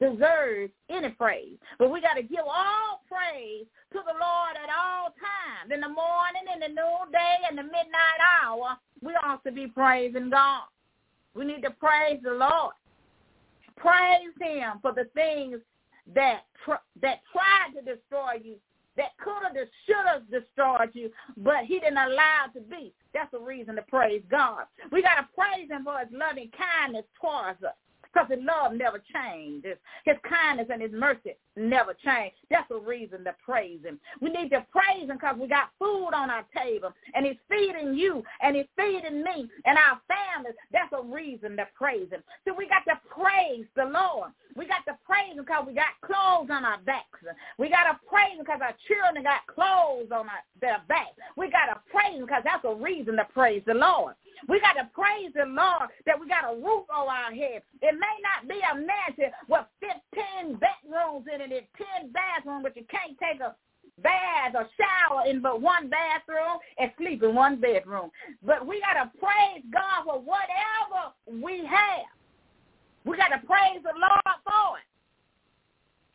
[0.00, 1.56] deserve any praise.
[1.78, 5.72] But we got to give all praise to the Lord at all times.
[5.72, 10.30] In the morning, in the noonday, and the midnight hour, we ought to be praising
[10.30, 10.64] God.
[11.34, 12.74] We need to praise the Lord.
[13.76, 15.60] Praise him for the things
[16.14, 18.56] that tr- that tried to destroy you,
[18.96, 19.54] that could have,
[19.86, 22.92] should have destroyed you, but he didn't allow it to be.
[23.12, 24.64] That's a reason to praise God.
[24.92, 27.74] We got to praise him for his loving kindness towards us
[28.14, 29.76] because his love never changes.
[30.04, 32.32] His kindness and his mercy never change.
[32.50, 33.98] That's a reason to praise him.
[34.20, 37.94] We need to praise him because we got food on our table, and he's feeding
[37.94, 40.54] you, and he's feeding me, and our families.
[40.72, 42.22] That's a reason to praise him.
[42.46, 44.30] So we got to praise the Lord.
[44.56, 47.18] We got to praise him because we got clothes on our backs.
[47.58, 51.18] We got to praise him because our children got clothes on our, their backs.
[51.36, 54.14] We got to praise him because that's a reason to praise the Lord.
[54.48, 57.62] We got to praise the Lord that we got a roof over our head.
[57.82, 61.68] It may not be a mansion with 15 bedrooms in it and
[62.02, 63.56] 10 bathrooms, but you can't take a
[64.02, 68.10] bath or shower in but one bathroom and sleep in one bedroom.
[68.44, 72.10] But we got to praise God for whatever we have.
[73.04, 74.93] We got to praise the Lord for it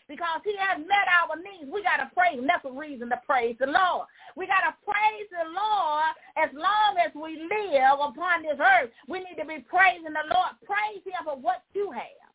[0.09, 1.69] because he has met our needs.
[1.69, 2.49] We got to praise him.
[2.49, 4.09] That's a reason to praise the Lord.
[4.35, 8.89] We got to praise the Lord as long as we live upon this earth.
[9.07, 10.57] We need to be praising the Lord.
[10.65, 12.27] Praise him for what you have.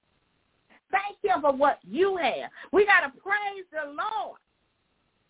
[0.95, 2.55] Thank him for what you have.
[2.71, 4.39] We got to praise the Lord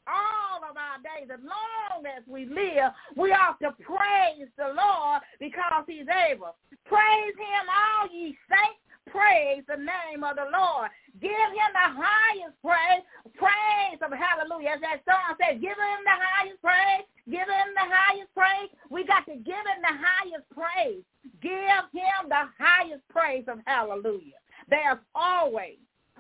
[0.05, 1.33] all of our days.
[1.33, 6.53] As long as we live, we ought to praise the Lord because he's able.
[6.85, 10.91] Praise him, all ye saints praise the name of the Lord.
[11.21, 13.03] Give him the highest praise.
[13.37, 14.77] Praise of hallelujah.
[14.77, 17.07] As that song says, give him the highest praise.
[17.27, 18.71] Give him the highest praise.
[18.91, 21.03] We got to give him the highest praise.
[21.41, 24.41] Give him the highest praise of hallelujah.
[24.69, 25.79] There's always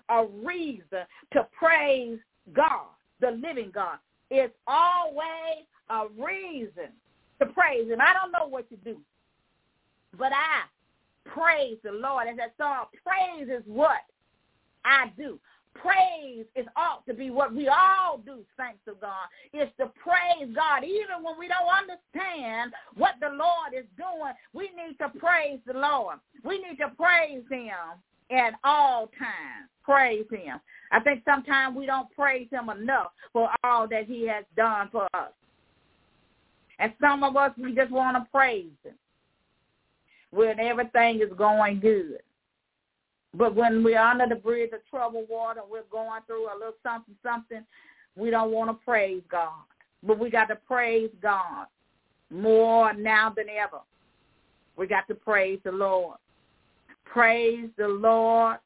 [0.09, 2.18] a reason to praise
[2.53, 3.99] God, the living God.
[4.31, 6.92] It's always a reason
[7.40, 8.01] to praise him.
[8.01, 8.99] I don't know what to do,
[10.18, 10.64] but I
[11.24, 12.28] praise the Lord.
[12.28, 14.02] As that song, praise is what
[14.84, 15.38] I do.
[15.74, 19.26] Praise is ought to be what we all do, thanks to God.
[19.52, 20.84] Is to praise God.
[20.84, 25.72] Even when we don't understand what the Lord is doing, we need to praise the
[25.72, 26.18] Lord.
[26.44, 27.72] We need to praise him
[28.30, 29.68] at all times.
[29.82, 30.60] Praise him.
[30.92, 35.08] I think sometimes we don't praise him enough for all that he has done for
[35.12, 35.32] us.
[36.78, 38.94] And some of us, we just want to praise him
[40.35, 42.18] when everything is going good.
[43.37, 47.14] But when we're under the bridge of troubled water, we're going through a little something,
[47.23, 47.64] something,
[48.16, 49.62] we don't want to praise God.
[50.03, 51.66] But we got to praise God
[52.31, 53.79] more now than ever.
[54.77, 56.18] We got to praise the Lord.
[57.05, 58.59] Praise the Lord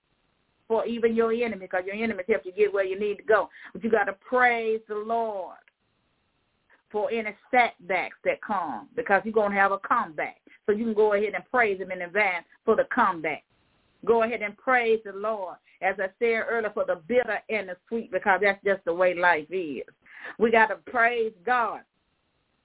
[0.67, 3.49] for even your enemy, because your enemies help you get where you need to go.
[3.73, 5.57] But you got to praise the Lord
[6.91, 10.37] for any setbacks that come, because you're going to have a comeback.
[10.67, 13.45] So you can go ahead and praise him in advance for the comeback.
[14.05, 17.77] Go ahead and praise the Lord, as I said earlier, for the bitter and the
[17.89, 19.83] sweet, because that's just the way life is.
[20.39, 21.81] We got to praise God.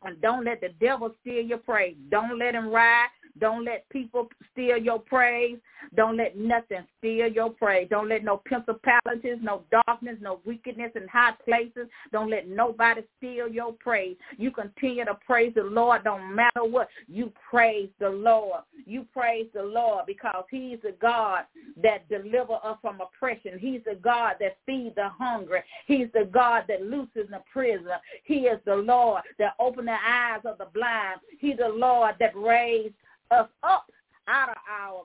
[0.06, 1.96] And don't let the devil steal your praise.
[2.10, 3.08] Don't let him ride
[3.40, 5.58] don't let people steal your praise.
[5.96, 7.88] Don't let nothing steal your praise.
[7.90, 11.88] Don't let no principalities, no darkness, no wickedness in high places.
[12.12, 14.16] Don't let nobody steal your praise.
[14.38, 16.90] You continue to praise the Lord no matter what.
[17.08, 18.62] You praise the Lord.
[18.86, 21.46] You praise the Lord because he's the God
[21.82, 23.58] that deliver us from oppression.
[23.60, 25.64] He's the God that feeds the hungry.
[25.88, 27.98] He's the God that looses the prisoner.
[28.24, 31.20] He is the Lord that opened the eyes of the blind.
[31.40, 32.96] He's the Lord that raised
[33.32, 33.86] us up
[34.28, 35.04] out of our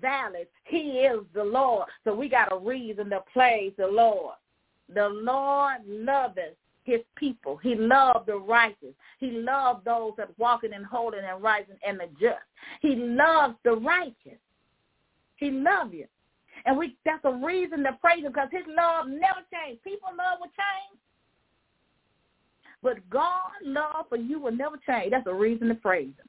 [0.00, 0.46] valleys.
[0.64, 1.88] He is the Lord.
[2.04, 4.34] So we got a reason to praise the Lord.
[4.92, 7.56] The Lord loveth his people.
[7.58, 8.94] He loved the righteous.
[9.18, 12.42] He loved those that walking in holding and rising and the just.
[12.80, 14.40] He loves the righteous.
[15.36, 16.06] He loves you.
[16.66, 19.82] And we that's a reason to praise him because his love never changed.
[19.84, 21.00] People love will change.
[22.82, 25.10] But God's love for you will never change.
[25.10, 26.28] That's a reason to praise him.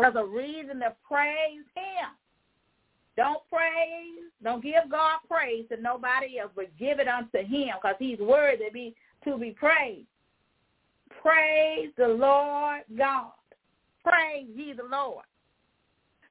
[0.00, 2.08] That's a reason to praise him.
[3.16, 7.96] Don't praise, don't give God praise to nobody else, but give it unto him because
[7.98, 10.06] he's worthy to be, to be praised.
[11.20, 13.32] Praise the Lord God.
[14.02, 15.24] Praise ye the Lord.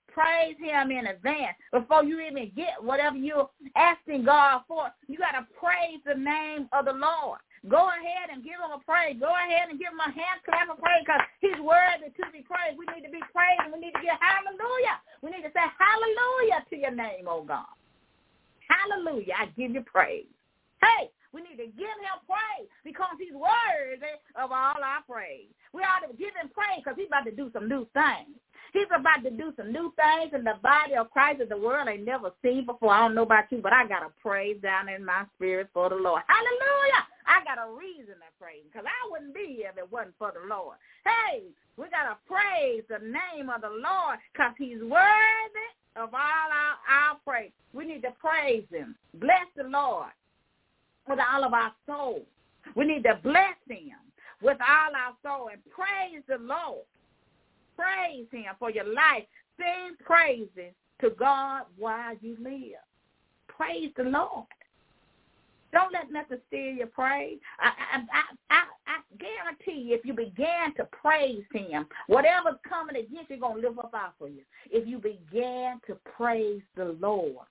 [0.08, 1.56] Praise him in advance.
[1.72, 6.68] Before you even get whatever you're asking God for, you got to praise the name
[6.74, 7.40] of the Lord.
[7.70, 9.22] Go ahead and give him a praise.
[9.22, 12.42] Go ahead and give him a hand clap of praise because he's worthy to be
[12.42, 12.74] praised.
[12.74, 14.98] We need to be praised and we need to get hallelujah.
[15.22, 17.70] We need to say hallelujah to your name, oh God.
[18.66, 19.38] Hallelujah.
[19.38, 20.32] I give you praise.
[20.82, 25.54] Hey, we need to give him praise because he's worthy of all our praise.
[25.70, 28.34] We ought to give him praise because he's about to do some new things.
[28.74, 31.90] He's about to do some new things in the body of Christ that the world
[31.90, 32.94] ain't never seen before.
[32.94, 35.90] I don't know about you, but I got a praise down in my spirit for
[35.90, 36.24] the Lord.
[36.28, 37.04] Hallelujah.
[37.28, 40.32] I got a reason to praise because I wouldn't be here if it wasn't for
[40.34, 40.78] the Lord.
[41.06, 41.44] Hey,
[41.78, 46.76] we got to praise the name of the Lord because he's worthy of all our,
[46.88, 47.52] our praise.
[47.74, 48.96] We need to praise him.
[49.16, 50.12] Bless the Lord
[51.08, 52.22] with all of our soul.
[52.76, 53.98] We need to bless him
[54.42, 56.86] with all our soul and praise the Lord.
[57.76, 59.24] Praise him for your life.
[59.58, 62.82] Sing praises to God while you live.
[63.48, 64.46] Praise the Lord.
[65.72, 67.40] Don't let nothing steal your praise.
[67.60, 72.96] I, I, I, I, I guarantee you, if you began to praise him, whatever's coming
[72.96, 74.42] against you, going to live up out for you.
[74.70, 77.46] If you began to praise the Lord.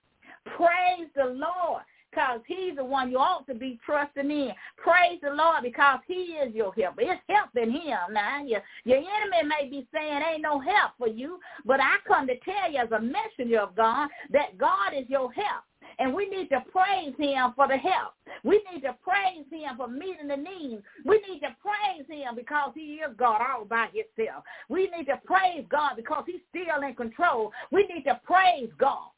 [0.57, 4.53] Praise the Lord because he's the one you ought to be trusting in.
[4.77, 6.97] Praise the Lord because he is your help.
[6.99, 7.99] It's help in him.
[8.13, 12.27] Now, your, your enemy may be saying ain't no help for you, but I come
[12.27, 15.65] to tell you as a messenger of God that God is your help.
[15.99, 18.15] And we need to praise him for the help.
[18.45, 20.83] We need to praise him for meeting the needs.
[21.05, 24.45] We need to praise him because he is God all by himself.
[24.69, 27.53] We need to praise God because he's still in control.
[27.71, 29.11] We need to praise God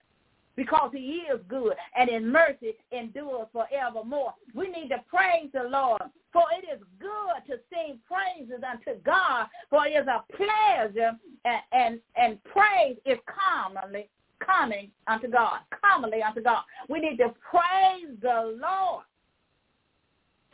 [0.56, 4.34] because he is good and in mercy endures forevermore.
[4.54, 9.46] We need to praise the Lord, for it is good to sing praises unto God,
[9.70, 11.12] for it is a pleasure
[11.44, 14.08] and, and, and praise is commonly
[14.44, 16.62] coming unto God, commonly unto God.
[16.88, 19.04] We need to praise the Lord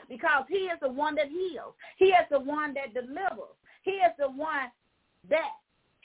[0.09, 1.75] because he is the one that heals.
[1.97, 3.57] He is the one that delivers.
[3.83, 4.71] He is the one
[5.29, 5.53] that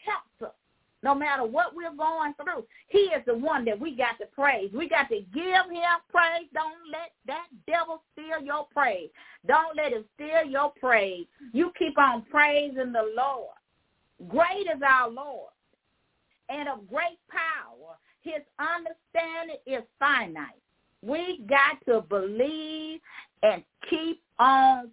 [0.05, 0.55] helps us
[1.03, 2.65] no matter what we're going through.
[2.87, 4.71] He is the one that we got to praise.
[4.73, 6.47] We got to give him praise.
[6.53, 9.09] Don't let that devil steal your praise.
[9.45, 11.25] Don't let him steal your praise.
[11.51, 13.55] You keep on praising the Lord.
[14.29, 15.51] Great is our Lord
[16.49, 17.97] and of great power.
[18.21, 20.61] His understanding is finite.
[21.01, 23.01] We got to believe
[23.43, 24.91] and keep on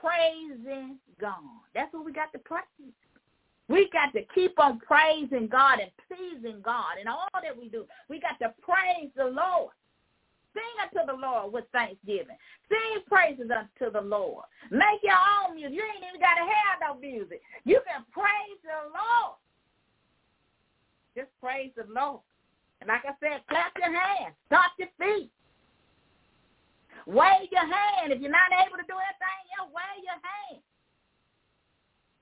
[0.00, 1.38] praising God.
[1.74, 2.64] That's what we got to praise.
[3.68, 7.84] We got to keep on praising God and pleasing God in all that we do.
[8.10, 9.72] We got to praise the Lord.
[10.52, 12.36] Sing unto the Lord with thanksgiving.
[12.68, 14.44] Sing praises unto the Lord.
[14.70, 15.72] Make your own music.
[15.74, 17.40] You ain't even got to have no music.
[17.64, 19.40] You can praise the Lord.
[21.16, 22.20] Just praise the Lord.
[22.80, 24.34] And like I said, clap your hands.
[24.46, 25.30] Stomp your feet.
[27.06, 28.12] Wave your hand.
[28.12, 30.62] If you're not able to do anything else, wave your hand.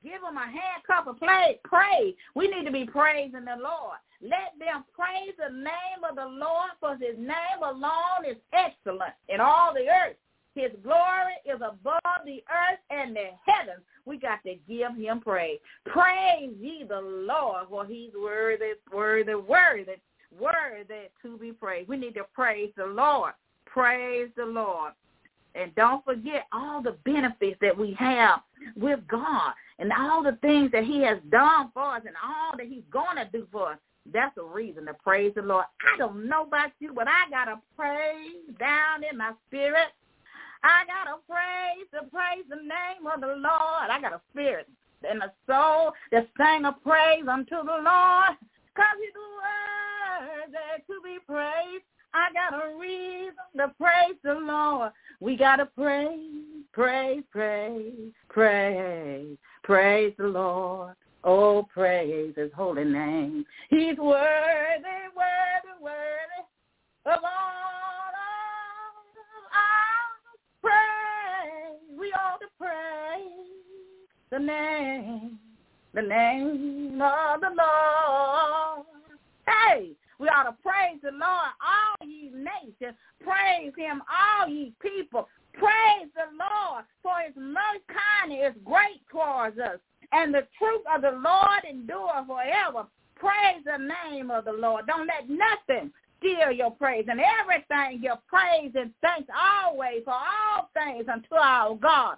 [0.02, 2.16] Give them a handcuff and play, pray.
[2.34, 4.00] We need to be praising the Lord.
[4.22, 9.40] Let them praise the name of the Lord, for his name alone is excellent in
[9.40, 10.16] all the earth.
[10.54, 13.84] His glory is above the earth and the heavens.
[14.04, 15.58] We got to give him praise.
[15.86, 19.96] Praise ye the Lord, for he's worthy, worthy, worthy,
[20.38, 21.88] worthy to be praised.
[21.88, 23.32] We need to praise the Lord.
[23.66, 24.92] Praise the Lord.
[25.54, 28.40] And don't forget all the benefits that we have
[28.76, 32.66] with God and all the things that he has done for us and all that
[32.66, 33.78] he's going to do for us.
[34.12, 35.66] That's a reason to praise the Lord.
[35.82, 39.88] I don't know about you, but I got to praise down in my spirit.
[40.62, 43.90] I got a praise to praise the name of the Lord.
[43.90, 44.68] I got a spirit
[45.08, 48.36] and a soul that sing a praise unto the Lord
[48.74, 51.84] because he's worthy to be praised.
[52.12, 54.92] I got a reason to praise the Lord.
[55.20, 60.94] We got to praise, praise, praise, praise, praise the Lord.
[61.22, 63.44] Oh, praise his holy name.
[63.68, 66.42] He's worthy, worthy, worthy
[67.06, 68.14] of all of
[69.54, 69.89] our
[72.12, 73.60] ought to praise
[74.30, 75.38] the name,
[75.94, 78.86] the name of the Lord.
[79.46, 82.96] Hey, we ought to praise the Lord, all ye nations.
[83.22, 85.28] Praise him, all ye people.
[85.52, 89.78] Praise the Lord, for his mercy kindness is great towards us.
[90.12, 92.86] And the truth of the Lord endure forever.
[93.16, 94.86] Praise the name of the Lord.
[94.86, 100.70] Don't let nothing steal your praise and everything your praise and thanks always for all
[100.74, 102.16] things unto our God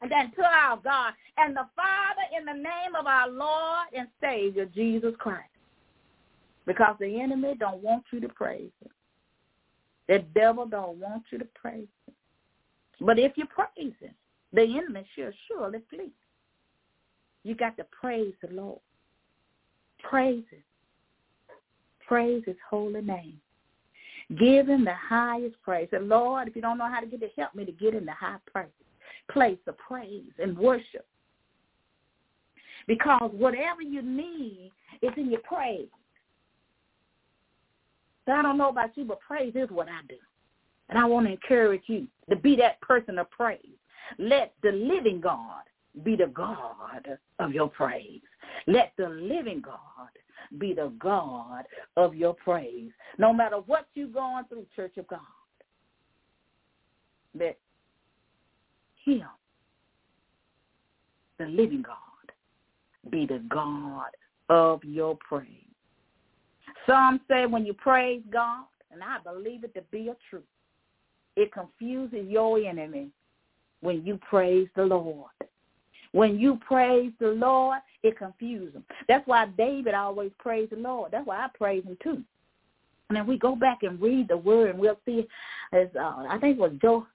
[0.00, 4.66] and unto our God and the Father in the name of our Lord and Savior
[4.66, 5.48] Jesus Christ
[6.66, 8.90] because the enemy don't want you to praise him.
[10.08, 12.14] The devil don't want you to praise him.
[13.00, 14.14] But if you praise him,
[14.52, 16.12] the enemy shall surely flee.
[17.42, 18.80] You got to praise the Lord.
[20.02, 20.62] Praise him.
[22.12, 23.40] Praise his holy name.
[24.38, 25.88] Give him the highest praise.
[25.92, 28.04] And Lord, if you don't know how to get it, help me to get in
[28.04, 28.68] the high praise,
[29.30, 31.06] place of praise and worship.
[32.86, 35.88] Because whatever you need is in your praise.
[38.26, 40.16] So I don't know about you, but praise is what I do.
[40.90, 43.58] And I want to encourage you to be that person of praise.
[44.18, 45.62] Let the living God
[46.04, 48.20] be the God of your praise.
[48.66, 50.10] Let the living God
[50.58, 51.64] be the God
[51.96, 52.90] of your praise.
[53.18, 55.20] No matter what you're going through, Church of God,
[57.38, 57.58] let
[59.04, 59.24] him,
[61.38, 64.10] the living God, be the God
[64.48, 65.48] of your praise.
[66.86, 70.44] Some say when you praise God, and I believe it to be a truth,
[71.36, 73.08] it confuses your enemy
[73.80, 75.30] when you praise the Lord.
[76.12, 78.84] When you praise the Lord, it confuses them.
[79.08, 81.12] That's why David always praised the Lord.
[81.12, 82.22] That's why I praise him too.
[83.08, 85.26] And then we go back and read the word, and we'll see,
[85.72, 87.06] as uh, I think it was Joe,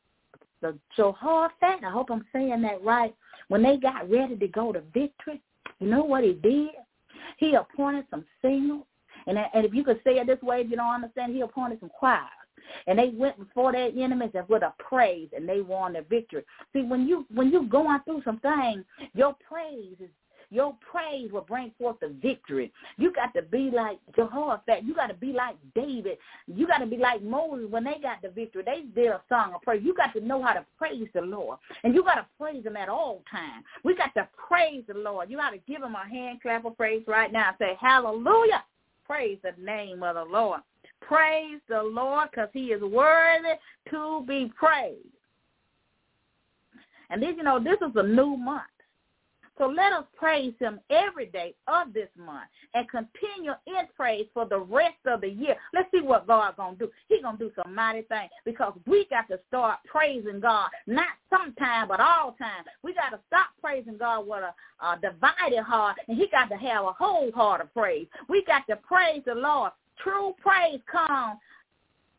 [0.61, 1.83] the Jehoshaphat.
[1.83, 3.15] I hope I'm saying that right.
[3.47, 5.41] When they got ready to go to victory,
[5.79, 6.69] you know what he did?
[7.37, 8.81] He appointed some singers,
[9.27, 11.79] and and if you could say it this way, if you don't understand, he appointed
[11.79, 12.46] some choirs.
[12.87, 16.43] And they went before their enemies and with a praise, and they won the victory.
[16.73, 18.83] See, when you when you going through some things,
[19.13, 20.09] your praise is
[20.49, 22.71] your praise will bring forth the victory.
[22.97, 24.83] You got to be like Jehoshaphat.
[24.83, 26.17] You got to be like David.
[26.47, 28.63] You got to be like Moses when they got the victory.
[28.65, 29.81] They did a song of praise.
[29.83, 31.57] You got to know how to praise the Lord.
[31.83, 33.65] And you got to praise him at all times.
[33.83, 35.29] We got to praise the Lord.
[35.29, 37.53] You got to give him a hand clap of praise right now.
[37.59, 38.63] Say, hallelujah.
[39.05, 40.61] Praise the name of the Lord.
[41.01, 43.55] Praise the Lord because he is worthy
[43.91, 45.05] to be praised.
[47.09, 48.63] And then, you know, this is a new month.
[49.57, 54.45] So let us praise him every day of this month and continue in praise for
[54.45, 55.55] the rest of the year.
[55.73, 56.91] Let's see what God's going to do.
[57.09, 61.07] He's going to do some mighty things because we got to start praising God, not
[61.31, 62.65] sometime, but all time.
[62.83, 66.57] We got to stop praising God with a, a divided heart, and he got to
[66.57, 68.05] have a whole heart of praise.
[68.29, 69.71] We got to praise the Lord
[70.03, 71.39] True praise comes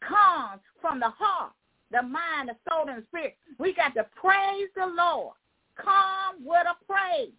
[0.01, 1.53] comes from the heart,
[1.91, 3.37] the mind, the soul, and the spirit.
[3.59, 5.35] We got to praise the Lord.
[5.77, 7.33] Come with a praise.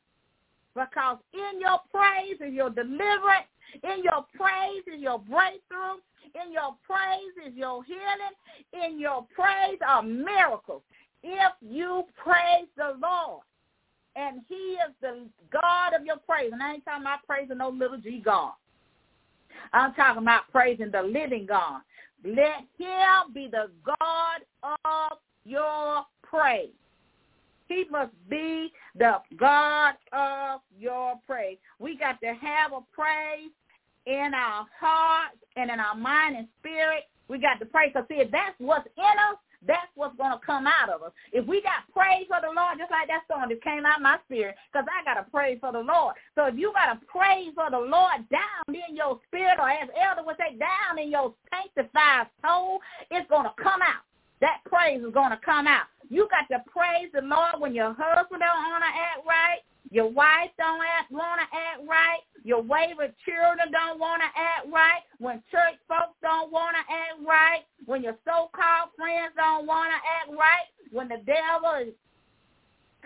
[0.76, 3.50] Because in your praise is your deliverance.
[3.84, 6.00] In your praise is your breakthrough.
[6.36, 8.36] In your praise is your healing.
[8.74, 10.82] In your praise are miracles.
[11.24, 13.44] If you praise the Lord,
[14.16, 16.52] and he is the God of your praise.
[16.52, 18.54] And I ain't talking about praising no little g God.
[19.74, 21.82] I'm talking about praising the living God.
[22.24, 26.70] Let him be the God of your praise.
[27.68, 31.58] He must be the God of your praise.
[31.78, 33.52] We got to have a praise
[34.06, 37.04] in our heart and in our mind and spirit.
[37.28, 40.46] We got to pray because see, if that's what's in us that's what's going to
[40.46, 41.12] come out of us.
[41.32, 44.04] If we got praise for the Lord, just like that song that came out of
[44.04, 46.16] my spirit, because I got to praise for the Lord.
[46.36, 49.90] So if you got to praise for the Lord down in your spirit, or as
[49.96, 52.80] Elder would say, down in your sanctified soul,
[53.12, 54.04] it's going to come out.
[54.42, 55.88] That praise is going to come out.
[56.10, 59.60] You got to praise the Lord when your husband don't want to act right.
[59.92, 60.80] Your wife don't
[61.12, 62.22] want to act right.
[62.44, 65.02] Your wayward children don't want to act right.
[65.20, 67.62] When church folks don't want to act right.
[67.86, 70.70] When your so-called friends don't want to act right.
[70.92, 71.94] When the devil is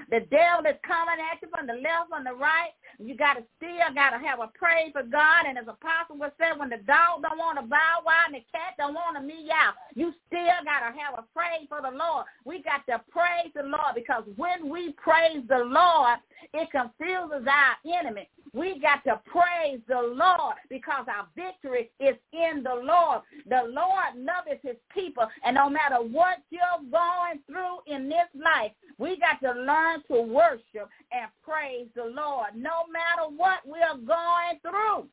[0.09, 2.73] the devil is coming at you from the left and the right.
[2.99, 5.45] You got to still got to have a praise for God.
[5.47, 8.45] And as Apostle was said, when the dog don't want to bow wow and the
[8.51, 12.25] cat don't want to meow, you still got to have a praise for the Lord.
[12.45, 16.19] We got to praise the Lord because when we praise the Lord,
[16.53, 18.29] it confuses our enemy.
[18.53, 23.21] We got to praise the Lord because our victory is in the Lord.
[23.49, 25.25] The Lord loves his people.
[25.43, 30.21] And no matter what you're going through in this life, we got to learn to
[30.21, 35.07] worship and praise the Lord no matter what we're going through.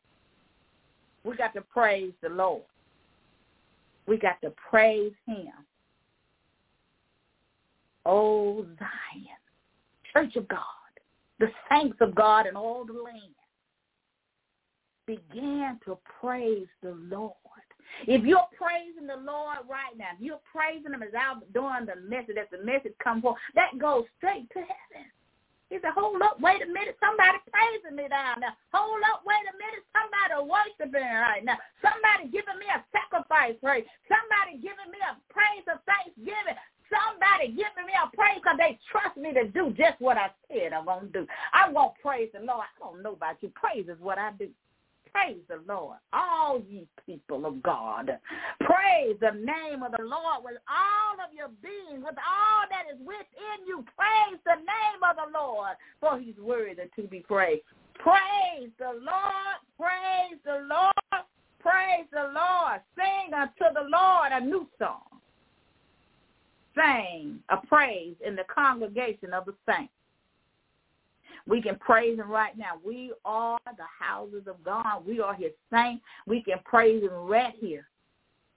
[1.25, 2.63] We got to praise the Lord.
[4.07, 5.53] We got to praise him.
[8.07, 9.41] Oh, Zion,
[10.13, 10.61] church of God,
[11.39, 13.35] the saints of God in all the land
[15.07, 17.35] began to praise the Lord.
[18.07, 22.01] If you're praising the Lord right now, if you're praising him as I'm doing the
[22.09, 25.07] message, as the message comes forth, that goes straight to heaven.
[25.71, 28.59] He said, hold up, wait a minute, somebody praising me down now.
[28.75, 31.57] Hold up, wait a minute, somebody worshiping right now.
[31.79, 33.87] Somebody giving me a sacrifice praise.
[34.11, 36.59] Somebody giving me a praise of thanksgiving.
[36.91, 40.75] Somebody giving me a praise because they trust me to do just what I said
[40.75, 41.27] I'm going to do.
[41.55, 42.67] I'm going to praise the Lord.
[42.67, 43.55] I don't know about you.
[43.55, 44.51] Praise is what I do.
[45.13, 45.99] Praise the Lord.
[46.13, 48.19] All ye people of God.
[48.61, 52.99] Praise the name of the Lord with all of your being, with all that is
[53.01, 53.85] within you.
[53.97, 57.63] Praise the name of the Lord, for he's worthy to be praised.
[57.95, 59.59] Praise the Lord.
[59.79, 61.25] Praise the Lord.
[61.61, 62.81] Praise the Lord.
[62.97, 65.03] Sing unto the Lord a new song.
[66.75, 69.93] Sing a praise in the congregation of the saints.
[71.47, 72.79] We can praise him right now.
[72.85, 75.07] We are the houses of God.
[75.07, 76.03] We are his saints.
[76.27, 77.87] We can praise him right here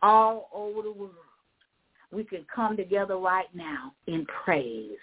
[0.02, 1.14] all over the world.
[2.12, 4.98] We can come together right now in praise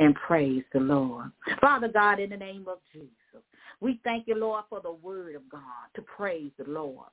[0.00, 1.30] and praise the Lord.
[1.60, 3.44] Father God, in the name of Jesus,
[3.80, 5.60] we thank you, Lord, for the word of God
[5.94, 7.06] to praise the Lord.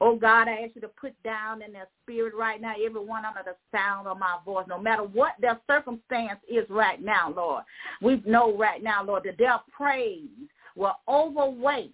[0.00, 3.42] Oh God, I ask you to put down in their spirit right now, everyone under
[3.44, 7.64] the sound of my voice, no matter what their circumstance is right now, Lord.
[8.02, 10.28] We know right now, Lord, that their praise
[10.76, 11.90] will overweigh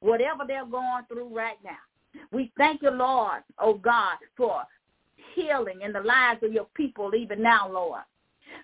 [0.00, 1.78] whatever they're going through right now.
[2.30, 4.62] We thank you, Lord, oh God, for
[5.34, 8.02] healing in the lives of your people even now, Lord.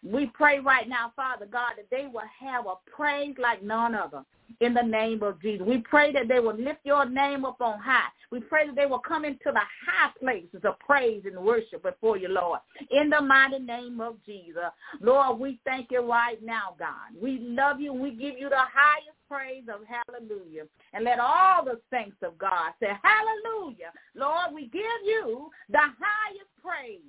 [0.02, 4.24] We pray right now, Father God, that they will have a praise like none other
[4.60, 5.66] in the name of Jesus.
[5.66, 8.08] We pray that they will lift your name up on high.
[8.30, 12.16] We pray that they will come into the high places of praise and worship before
[12.16, 12.60] you, Lord.
[12.90, 14.56] In the mighty name of Jesus.
[15.00, 17.20] Lord, we thank you right now, God.
[17.20, 17.92] We love you.
[17.92, 20.64] We give you the highest praise of hallelujah.
[20.92, 23.92] And let all the saints of God say hallelujah.
[24.14, 27.00] Lord, we give you the highest praise,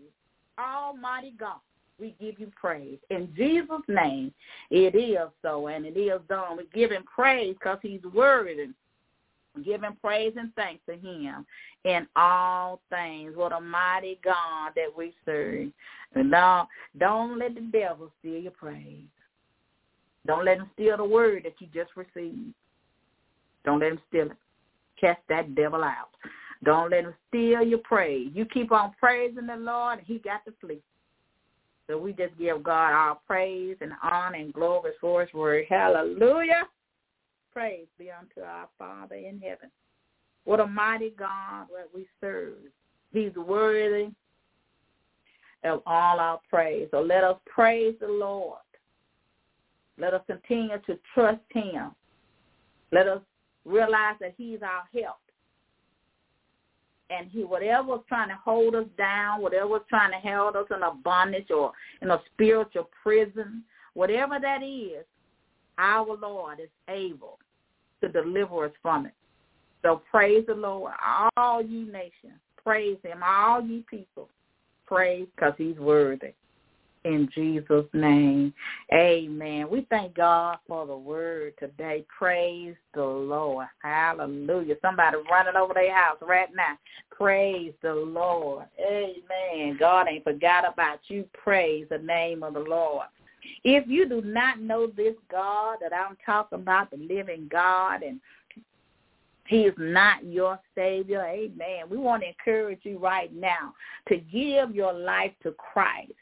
[0.57, 1.59] Almighty God
[1.99, 2.97] we give you praise.
[3.09, 4.33] In Jesus' name,
[4.69, 6.57] it is so, and it is done.
[6.57, 8.69] We give him praise because he's worthy.
[9.63, 11.45] Him praise and thanks to him
[11.83, 13.35] in all things.
[13.35, 15.69] What a mighty God that we serve.
[16.15, 19.03] And now, don't let the devil steal your praise.
[20.25, 22.53] Don't let him steal the word that you just received.
[23.65, 24.37] Don't let him steal it.
[24.99, 26.09] Cast that devil out.
[26.63, 28.29] Don't let him steal your praise.
[28.33, 30.81] You keep on praising the Lord, and he got to flee.
[31.89, 35.65] So we just give God our praise and honor and glory for his word.
[35.67, 36.67] Hallelujah.
[37.51, 39.71] Praise be unto our Father in heaven.
[40.43, 42.57] What a mighty God that we serve.
[43.11, 44.09] He's worthy
[45.63, 46.87] of all our praise.
[46.91, 48.59] So let us praise the Lord.
[49.97, 51.89] Let us continue to trust him.
[52.91, 53.21] Let us
[53.65, 55.17] realize that he's our help
[57.09, 60.67] and he whatever was trying to hold us down, whatever was trying to hold us
[60.75, 65.05] in a bondage or in a spiritual prison, whatever that is,
[65.77, 67.39] our Lord is able
[68.01, 69.13] to deliver us from it.
[69.81, 70.93] So praise the Lord,
[71.37, 72.39] all ye nations.
[72.63, 74.29] Praise him, all ye people.
[74.85, 76.33] Praise because he's worthy
[77.09, 78.53] in Jesus' name.
[78.93, 79.69] Amen.
[79.69, 82.05] We thank God for the word today.
[82.17, 83.67] Praise the Lord.
[83.83, 84.75] Hallelujah.
[84.81, 86.77] Somebody running over their house right now.
[87.11, 88.65] Praise the Lord.
[88.79, 89.77] Amen.
[89.79, 91.25] God ain't forgot about you.
[91.33, 93.07] Praise the name of the Lord.
[93.63, 98.19] If you do not know this God that I'm talking about, the living God, and
[99.47, 101.25] he is not your Savior.
[101.25, 101.89] Amen.
[101.89, 103.73] We want to encourage you right now
[104.07, 106.13] to give your life to Christ.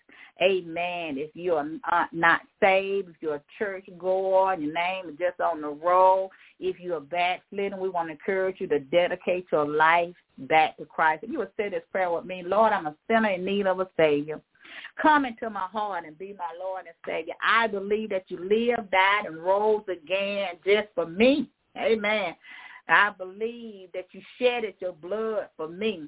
[0.42, 1.18] Amen.
[1.18, 5.62] If you're uh, not saved, if you're a church goer, your name is just on
[5.62, 10.78] the roll, if you're backslidden, we want to encourage you to dedicate your life back
[10.78, 11.24] to Christ.
[11.24, 13.80] If you would say this prayer with me, Lord, I'm a sinner in need of
[13.80, 14.40] a Savior.
[15.02, 17.34] Come into my heart and be my Lord and Savior.
[17.44, 21.50] I believe that you lived, died, and rose again just for me.
[21.78, 22.36] Amen.
[22.90, 26.08] I believe that you shedded your blood for me.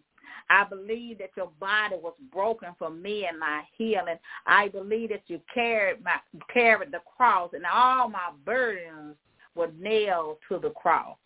[0.49, 4.17] I believe that your body was broken for me and my healing.
[4.45, 6.17] I believe that you carried my
[6.53, 9.15] carried the cross and all my burdens
[9.55, 11.17] were nailed to the cross.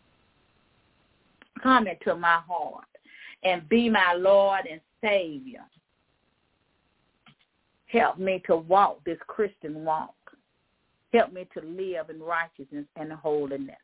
[1.62, 2.86] Come into my heart
[3.44, 5.66] and be my Lord and Savior.
[7.88, 10.16] Help me to walk this Christian walk.
[11.14, 13.76] Help me to live in righteousness and holiness.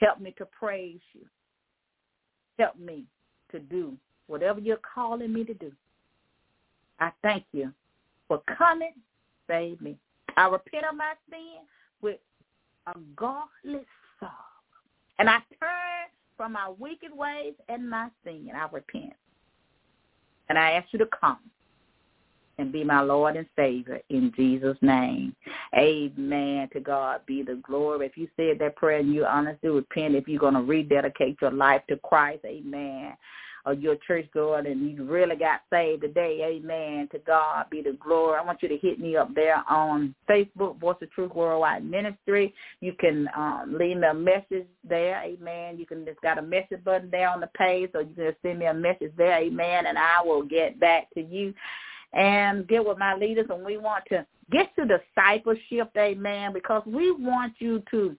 [0.00, 1.26] Help me to praise you.
[2.58, 3.04] Help me
[3.52, 5.72] to do whatever you're calling me to do.
[7.00, 7.72] I thank you
[8.28, 8.94] for coming,
[9.48, 9.96] save me.
[10.36, 11.64] I repent of my sin
[12.00, 12.18] with
[12.86, 13.86] a godless
[14.18, 14.32] sorrow.
[15.18, 18.50] And I turn from my wicked ways and my sin.
[18.54, 19.14] I repent.
[20.48, 21.38] And I ask you to come
[22.58, 25.34] and be my Lord and Savior in Jesus' name.
[25.76, 26.68] Amen.
[26.72, 28.06] To God be the glory.
[28.06, 31.50] If you said that prayer and you honestly repent, if you're going to rededicate your
[31.50, 33.14] life to Christ, amen.
[33.66, 37.08] or you're a church goer and you really got saved today, amen.
[37.12, 38.38] To God be the glory.
[38.38, 42.54] I want you to hit me up there on Facebook, Voice of Truth Worldwide Ministry.
[42.80, 45.78] You can um, leave me a message there, amen.
[45.78, 48.60] You can just got a message button there on the page, so you can send
[48.60, 51.52] me a message there, amen, and I will get back to you
[52.12, 57.10] and get with my leaders and we want to get to discipleship, amen, because we
[57.10, 58.16] want you to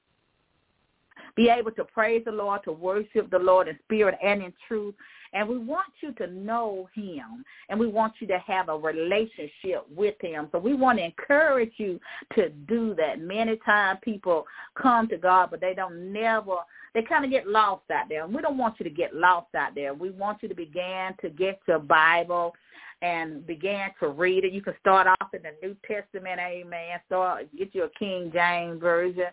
[1.36, 4.96] be able to praise the Lord, to worship the Lord in spirit and in truth.
[5.34, 9.86] And we want you to know him and we want you to have a relationship
[9.96, 10.48] with him.
[10.52, 12.00] So we want to encourage you
[12.36, 13.20] to do that.
[13.20, 16.56] Many times people come to God, but they don't never,
[16.94, 18.24] they kind of get lost out there.
[18.24, 19.94] And we don't want you to get lost out there.
[19.94, 22.56] We want you to begin to get your Bible
[23.02, 24.54] and began to read it.
[24.54, 27.00] You can start off in the New Testament, amen.
[27.06, 29.26] Start get you a King James version.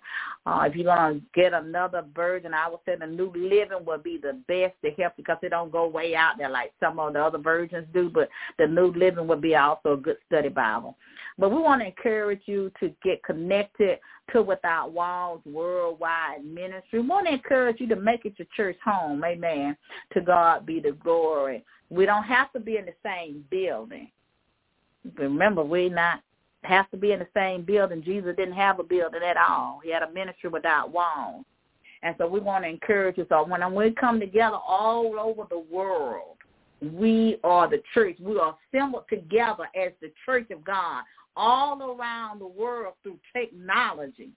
[0.44, 4.18] Uh, if you're gonna get another version, I would say the New Living would be
[4.18, 7.24] the best to help because it don't go way out there like some of the
[7.24, 8.10] other versions do.
[8.10, 10.96] But the New Living would be also a good study Bible.
[11.38, 13.98] But we want to encourage you to get connected
[14.32, 17.00] to Without Walls Worldwide Ministry.
[17.00, 19.24] We want to encourage you to make it your church home.
[19.24, 19.76] Amen.
[20.12, 21.64] To God be the glory.
[21.90, 24.10] We don't have to be in the same building.
[25.16, 26.20] Remember, we not
[26.62, 28.02] have to be in the same building.
[28.02, 29.80] Jesus didn't have a building at all.
[29.84, 31.44] He had a ministry without walls.
[32.02, 33.26] And so we want to encourage you.
[33.28, 36.36] So when we come together all over the world,
[36.82, 38.16] we are the church.
[38.20, 41.02] We are assembled together as the church of God
[41.36, 44.30] all around the world through technology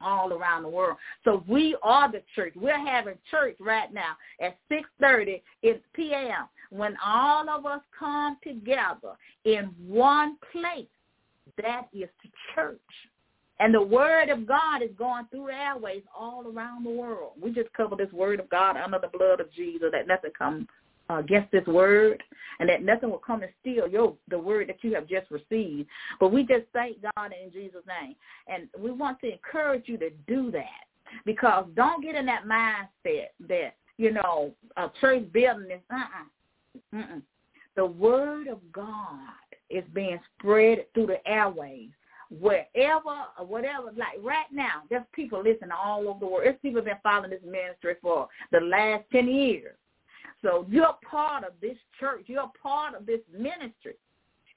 [0.00, 0.96] all around the world.
[1.24, 2.54] So we are the church.
[2.56, 5.42] We're having church right now at 6.30
[5.94, 6.48] p.m.
[6.70, 9.12] when all of us come together
[9.44, 10.86] in one place.
[11.62, 12.80] That is the church.
[13.58, 17.32] And the word of God is going through airways all around the world.
[17.40, 20.66] We just cover this word of God under the blood of Jesus that nothing comes
[20.66, 22.20] uh, Uh, against this word
[22.58, 25.88] and that nothing will come and steal your the word that you have just received.
[26.18, 28.16] But we just thank God in Jesus' name.
[28.48, 30.64] And we want to encourage you to do that
[31.24, 37.20] because don't get in that mindset that, you know, a church building is, uh-uh, uh-uh.
[37.76, 39.28] The word of God
[39.70, 41.90] is being spread through the airways
[42.40, 46.42] wherever or whatever, like right now, there's people listening all over the world.
[46.44, 49.76] There's people been following this ministry for the last 10 years.
[50.42, 52.24] So you're part of this church.
[52.26, 53.94] You're part of this ministry.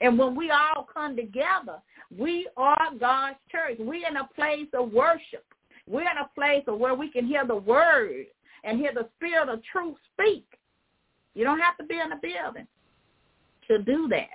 [0.02, 1.82] And when we all come together,
[2.16, 3.78] we are God's church.
[3.80, 5.46] We're in a place of worship.
[5.88, 8.26] We're in a place of where we can hear the word
[8.64, 10.46] and hear the spirit of truth speak.
[11.34, 12.68] You don't have to be in a building
[13.68, 14.30] to do that.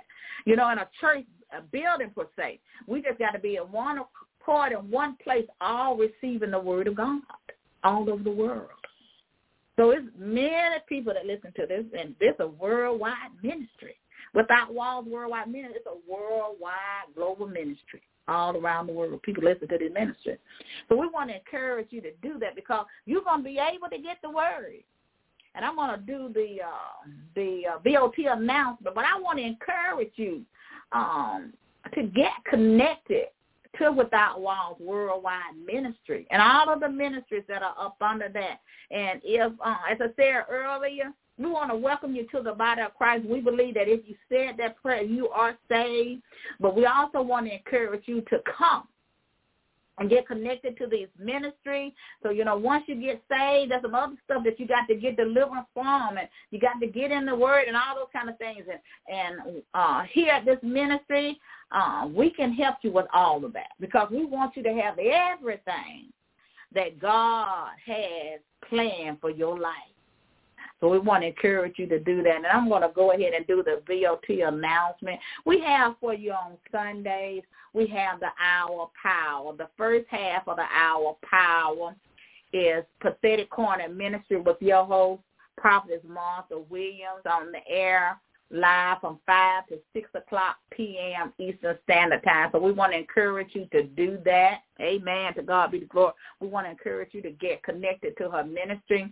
[0.45, 1.25] You know, in a church
[1.57, 2.59] a building per se.
[2.87, 6.87] We just got to be in one accord in one place, all receiving the word
[6.87, 7.21] of God
[7.83, 8.69] all over the world.
[9.77, 13.95] So it's many people that listen to this, and this is a worldwide ministry.
[14.33, 19.21] Without Walls Worldwide Ministry, it's a worldwide global ministry all around the world.
[19.21, 20.37] People listen to this ministry.
[20.89, 23.89] So we want to encourage you to do that because you're going to be able
[23.89, 24.83] to get the word.
[25.53, 29.45] And I'm going to do the uh, the uh, VOT announcement, but I want to
[29.45, 30.41] encourage you
[30.91, 31.53] um,
[31.93, 33.27] to get connected
[33.79, 38.59] to Without Walls Worldwide Ministry and all of the ministries that are up under that.
[38.91, 42.81] And if, uh, as I said earlier, we want to welcome you to the body
[42.81, 43.25] of Christ.
[43.25, 46.21] We believe that if you said that prayer, you are saved.
[46.59, 48.87] But we also want to encourage you to come
[49.97, 51.93] and get connected to these ministry.
[52.23, 54.95] So, you know, once you get saved, there's some other stuff that you got to
[54.95, 58.29] get deliverance from and you got to get in the word and all those kind
[58.29, 58.63] of things.
[58.69, 61.39] And, and uh, here at this ministry,
[61.71, 64.97] uh, we can help you with all of that because we want you to have
[64.99, 66.11] everything
[66.73, 68.39] that God has
[68.69, 69.73] planned for your life.
[70.79, 72.35] So we want to encourage you to do that.
[72.35, 75.19] And I'm going to go ahead and do the VOT announcement.
[75.45, 77.43] We have for you on Sundays,
[77.73, 79.53] we have the hour power.
[79.57, 81.95] The first half of the hour power
[82.53, 85.21] is Prophetic Corner Ministry with your host,
[85.57, 88.19] Prophetess Martha Williams on the air
[88.51, 91.33] live from 5 to 6 o'clock p.m.
[91.39, 92.49] Eastern Standard Time.
[92.51, 94.59] So we want to encourage you to do that.
[94.79, 95.33] Amen.
[95.35, 96.13] To God be the glory.
[96.39, 99.11] We want to encourage you to get connected to her ministry.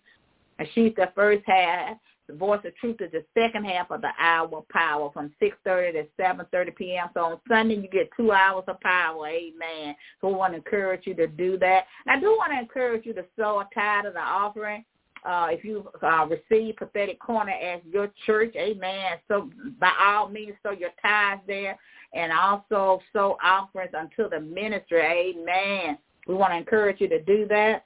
[0.59, 1.97] And she's the first half.
[2.27, 6.05] The Voice of Truth is the second half of the hour power from 6.30 to
[6.21, 7.07] 7.30 p.m.
[7.13, 9.27] So on Sunday, you get two hours of power.
[9.27, 9.95] Amen.
[10.21, 11.83] So we want to encourage you to do that.
[12.05, 14.85] And I do want to encourage you to sow a tithe of the offering.
[15.25, 19.17] Uh, if you uh, receive Prophetic Corner as your church, amen.
[19.27, 19.49] So
[19.79, 21.77] by all means, sow your tithes there
[22.13, 25.97] and also sow offerings unto the ministry, amen.
[26.27, 27.85] We want to encourage you to do that.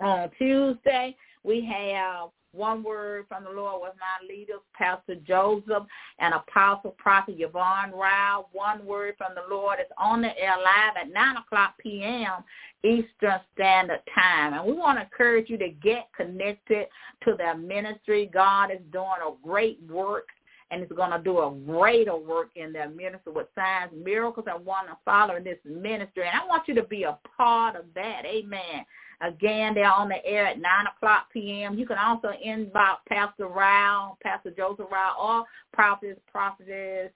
[0.00, 5.84] On Tuesday, we have One word from the Lord was my leaders, Pastor Joseph
[6.18, 8.48] and Apostle Prophet Yvonne Rowell.
[8.52, 12.44] One word from the Lord is on the air live at 9 o'clock p.m.
[12.84, 14.54] Eastern Standard Time.
[14.54, 16.86] And we want to encourage you to get connected
[17.24, 18.30] to their ministry.
[18.32, 20.28] God is doing a great work
[20.70, 24.64] and it's going to do a greater work in their ministry with signs, miracles, and
[24.64, 26.24] wonders following this ministry.
[26.26, 28.22] And I want you to be a part of that.
[28.26, 28.84] Amen.
[29.20, 31.76] Again, they're on the air at 9 o'clock p.m.
[31.76, 37.10] You can also inbox Pastor Rowell, Pastor Joseph Rowell, or Prophetess, Prophetess.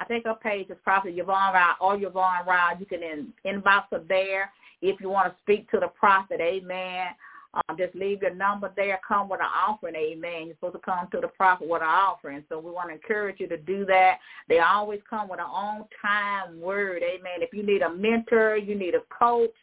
[0.00, 2.78] I think her page is Prophet Yvonne Rowell or Yvonne Rowell.
[2.80, 4.50] You can in, inbox her there
[4.82, 6.40] if you want to speak to the prophet.
[6.40, 7.08] Amen.
[7.54, 9.00] Um, just leave your number there.
[9.06, 9.94] Come with an offering.
[9.94, 10.46] Amen.
[10.46, 12.44] You're supposed to come to the prophet with an offering.
[12.48, 14.18] So we want to encourage you to do that.
[14.48, 17.02] They always come with an on-time word.
[17.02, 17.40] Amen.
[17.40, 19.54] If you need a mentor, you need a coach,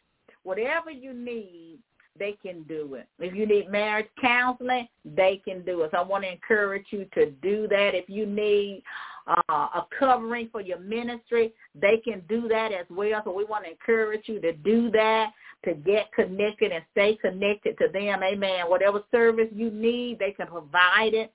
[0.44, 1.78] whatever you need,
[2.18, 3.08] they can do it.
[3.18, 5.90] If you need marriage counseling, they can do it.
[5.92, 7.94] So I want to encourage you to do that.
[7.94, 8.84] If you need
[9.26, 13.20] uh, a covering for your ministry, they can do that as well.
[13.24, 15.32] So we want to encourage you to do that,
[15.64, 18.22] to get connected and stay connected to them.
[18.22, 18.68] Amen.
[18.68, 21.32] Whatever service you need, they can provide it.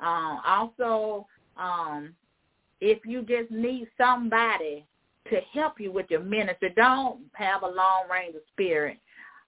[0.00, 1.26] Uh, also,
[1.58, 2.14] um,
[2.80, 4.86] if you just need somebody
[5.30, 6.72] to help you with your ministry.
[6.76, 8.98] Don't have a long range of spirit.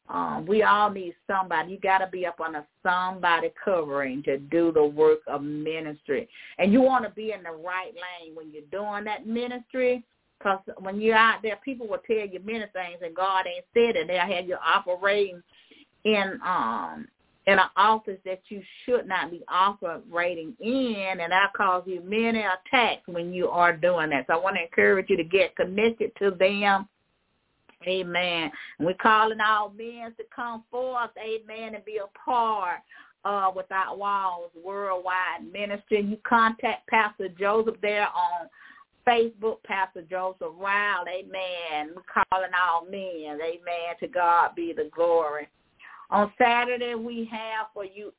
[0.09, 1.72] Um, we all need somebody.
[1.72, 6.29] You got to be up on a somebody covering to do the work of ministry.
[6.59, 10.05] And you want to be in the right lane when you're doing that ministry.
[10.39, 13.97] Because when you're out there, people will tell you many things, and God ain't said
[13.97, 14.07] it.
[14.07, 15.43] They'll have you operating
[16.05, 17.09] in um
[17.49, 22.40] in an office that you should not be operating in, and that causes you many
[22.40, 24.26] attacks when you are doing that.
[24.26, 26.86] So I want to encourage you to get connected to them.
[27.86, 28.51] Amen.
[28.78, 32.80] We're calling all men to come forth, amen, and be a part
[33.24, 36.03] uh, Without Walls Worldwide Ministry.
[36.03, 38.49] You contact Pastor Joseph there on
[39.09, 41.94] Facebook, Pastor Joseph Rowell, amen.
[41.96, 43.96] We're calling all men, amen.
[44.01, 45.49] To God be the glory.
[46.11, 48.12] On Saturday, we have for you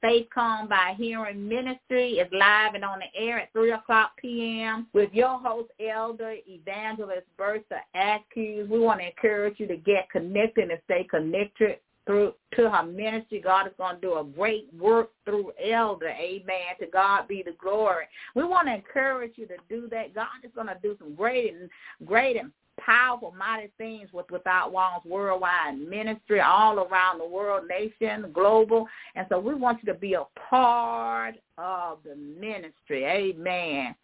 [0.00, 4.86] Faith Come by Hearing Ministry is live and on the air at 3 o'clock p.m.
[4.92, 8.70] with your host, Elder Evangelist Bertha Atkins.
[8.70, 13.40] We want to encourage you to get connected and stay connected through to her ministry.
[13.40, 16.10] God is going to do a great work through Elder.
[16.10, 16.76] Amen.
[16.80, 18.04] To God be the glory.
[18.36, 20.14] We want to encourage you to do that.
[20.14, 21.68] God is going to do some great and
[22.06, 22.52] great and
[22.84, 28.86] powerful, mighty things with Without Walls Worldwide Ministry all around the world, nation, global.
[29.14, 33.04] And so we want you to be a part of the ministry.
[33.04, 33.94] Amen.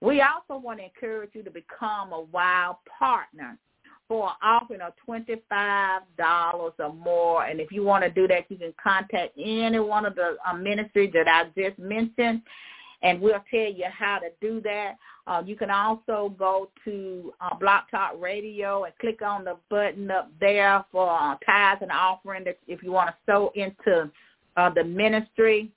[0.00, 3.58] We also want to encourage you to become a wild partner
[4.08, 6.00] for an offering of $25
[6.78, 7.44] or more.
[7.44, 10.54] And if you want to do that, you can contact any one of the uh,
[10.54, 12.42] ministries that I just mentioned
[13.02, 14.96] and we'll tell you how to do that.
[15.26, 20.10] Uh, you can also go to uh, Blog Talk Radio and click on the button
[20.10, 24.10] up there for uh, tithes and offering if you want to sow into
[24.56, 25.70] uh, the ministry.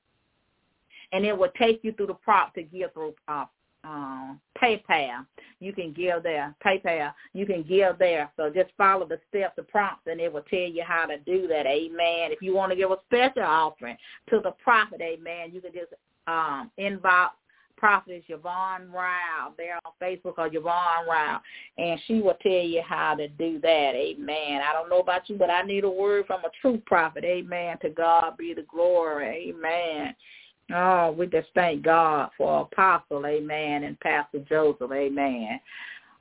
[1.11, 3.45] And it will take you through the prop to give through uh,
[3.83, 5.25] uh, PayPal.
[5.59, 6.55] You can give there.
[6.65, 7.13] PayPal.
[7.33, 8.31] You can give there.
[8.35, 11.47] So just follow the steps, the prompts, and it will tell you how to do
[11.47, 11.67] that.
[11.67, 12.31] Amen.
[12.31, 13.97] If you want to give a special offering
[14.29, 15.93] to the prophet, amen, you can just
[16.27, 17.29] um, inbox
[17.77, 21.41] prophetess Yvonne Rowell there on Facebook or Yvonne Rowell,
[21.77, 23.91] and she will tell you how to do that.
[23.93, 24.61] Amen.
[24.61, 27.25] I don't know about you, but I need a word from a true prophet.
[27.25, 27.77] Amen.
[27.81, 29.53] To God be the glory.
[29.53, 30.15] Amen.
[30.73, 35.59] Oh, we just thank God for Apostle, amen, and Pastor Joseph, amen.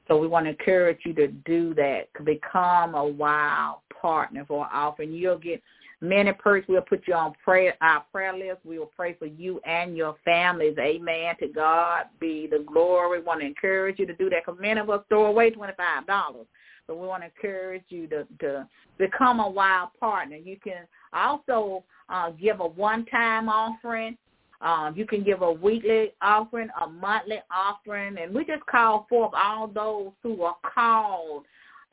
[0.09, 5.13] So we want to encourage you to do that, become a wild partner for offering.
[5.13, 5.63] You'll get
[6.03, 6.67] Many perks.
[6.69, 8.59] We'll put you on prayer our prayer list.
[8.65, 10.77] We will pray for you and your families.
[10.77, 11.37] Amen.
[11.39, 13.21] To God be the glory.
[13.21, 15.75] We want to encourage you to do that because many of us throw away twenty
[15.77, 16.47] five dollars.
[16.89, 20.35] But we want to encourage you to, to become a wild partner.
[20.35, 24.19] You can also uh, give a one-time offering.
[24.61, 29.33] Um, you can give a weekly offering, a monthly offering, and we just call forth
[29.37, 31.45] all those who are called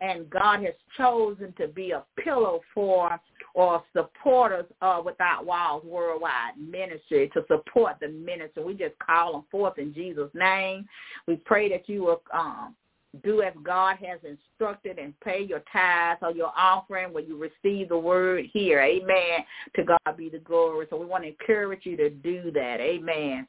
[0.01, 3.19] and God has chosen to be a pillow for
[3.53, 8.63] or supporters of Without Walls Worldwide Ministry to support the ministry.
[8.63, 10.87] We just call them forth in Jesus' name.
[11.27, 12.75] We pray that you will um,
[13.23, 17.89] do as God has instructed and pay your tithes or your offering when you receive
[17.89, 18.81] the word here.
[18.81, 19.43] Amen.
[19.75, 20.85] To God be the glory.
[20.89, 22.79] So we want to encourage you to do that.
[22.79, 23.47] Amen.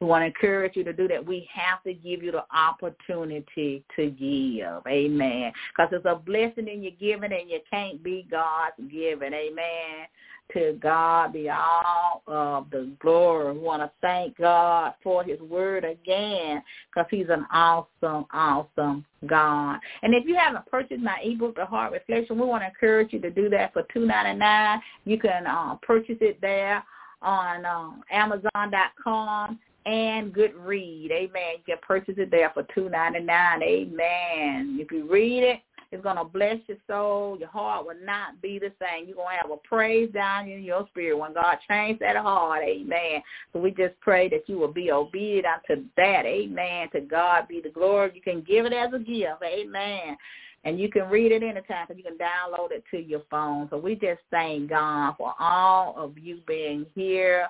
[0.00, 1.24] We want to encourage you to do that.
[1.24, 4.86] We have to give you the opportunity to give.
[4.86, 5.52] Amen.
[5.76, 9.32] Because it's a blessing in your giving and you can't be God's giving.
[9.32, 10.06] Amen.
[10.54, 13.52] To God be all of the glory.
[13.52, 19.78] We want to thank God for his word again because he's an awesome, awesome God.
[20.02, 23.20] And if you haven't purchased my ebook, The Heart Reflection, we want to encourage you
[23.20, 24.80] to do that for two ninety nine.
[25.04, 26.82] You can uh, purchase it there
[27.22, 31.10] on uh, Amazon.com and Goodread.
[31.10, 31.54] Amen.
[31.56, 33.62] You can purchase it there for two ninety nine.
[33.62, 34.78] Amen.
[34.80, 35.60] If you read it,
[35.92, 37.36] it's to bless your soul.
[37.38, 39.06] Your heart will not be the same.
[39.06, 42.62] You're to have a praise down in your spirit when God changed that heart.
[42.62, 43.22] Amen.
[43.52, 46.26] So we just pray that you will be obedient unto that.
[46.26, 46.88] Amen.
[46.92, 48.12] To God be the glory.
[48.14, 49.42] You can give it as a gift.
[49.42, 50.16] Amen.
[50.62, 53.66] And you can read it anytime because you can download it to your phone.
[53.70, 57.48] So we just thank God for all of you being here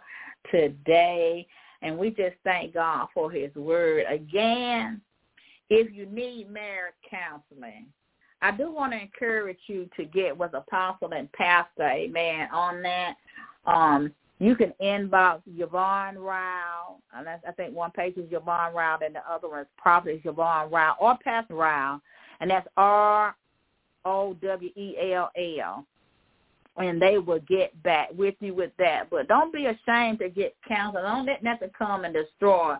[0.50, 1.46] today.
[1.82, 4.04] And we just thank God for his word.
[4.10, 5.00] Again,
[5.70, 7.86] if you need marriage counseling,
[8.42, 13.14] I do want to encourage you to get with apostle and pastor, amen, on that.
[13.66, 17.00] Um, you can inbox Yvonne Rowell.
[17.12, 20.96] I think one page is Yvonne Rowell and the other one is probably Yvonne Rowell
[20.98, 22.00] or Pastor Rowell.
[22.40, 23.36] And that's R
[24.06, 25.86] O W E L L.
[26.76, 29.10] And they will get back with you with that.
[29.10, 31.02] But don't be ashamed to get counsel.
[31.02, 32.76] Don't let nothing come and destroy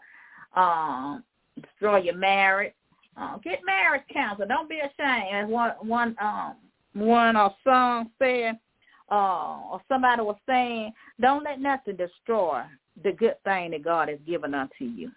[0.56, 1.22] um
[1.60, 2.72] destroy your marriage
[3.16, 4.46] uh, get marriage counsel.
[4.46, 5.28] Don't be ashamed.
[5.32, 6.56] As one one um
[6.94, 8.58] one uh, song said,
[9.10, 12.62] uh, or somebody was saying, don't let nothing destroy
[13.02, 15.10] the good thing that God has given unto you.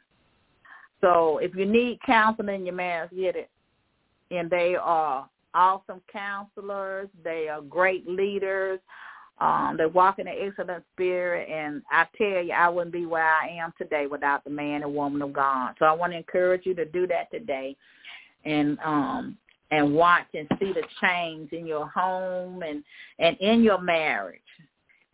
[1.01, 3.49] So if you need counseling in your marriage, get it.
[4.31, 7.09] And they are awesome counselors.
[7.23, 8.79] They are great leaders.
[9.39, 13.25] Um, they walk in an excellent spirit, and I tell you, I wouldn't be where
[13.25, 15.73] I am today without the man and woman of God.
[15.79, 17.75] So I want to encourage you to do that today,
[18.45, 19.37] and um,
[19.71, 22.83] and watch and see the change in your home and
[23.19, 24.39] and in your marriage.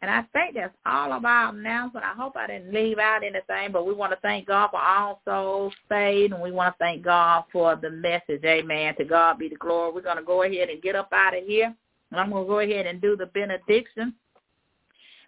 [0.01, 2.05] And I think that's all of our announcement.
[2.05, 5.21] I hope I didn't leave out anything, but we want to thank God for all
[5.25, 8.43] souls saved, and we want to thank God for the message.
[8.45, 8.95] Amen.
[8.95, 9.91] To God be the glory.
[9.93, 11.75] We're going to go ahead and get up out of here.
[12.11, 14.13] And I'm going to go ahead and do the benediction.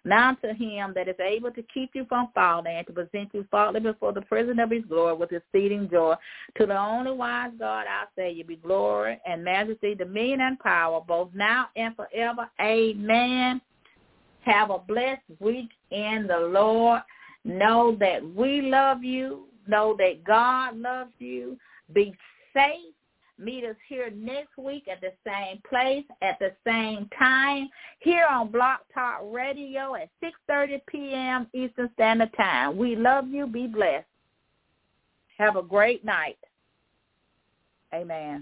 [0.04, 3.46] Now to him that is able to keep you from falling and to present you
[3.50, 6.14] faultless before the presence of his glory with exceeding joy.
[6.58, 11.00] To the only wise God, I say, you be glory and majesty, dominion and power,
[11.06, 12.50] both now and forever.
[12.60, 13.60] Amen.
[14.42, 17.02] Have a blessed week in the Lord.
[17.44, 19.46] Know that we love you.
[19.66, 21.56] Know that God loves you.
[21.92, 22.14] Be
[22.54, 22.92] safe
[23.42, 27.68] Meet us here next week at the same place at the same time
[27.98, 31.46] here on Blog Talk Radio at 6.30 p.m.
[31.52, 32.76] Eastern Standard Time.
[32.76, 33.48] We love you.
[33.48, 34.06] Be blessed.
[35.38, 36.38] Have a great night.
[37.92, 38.40] Amen.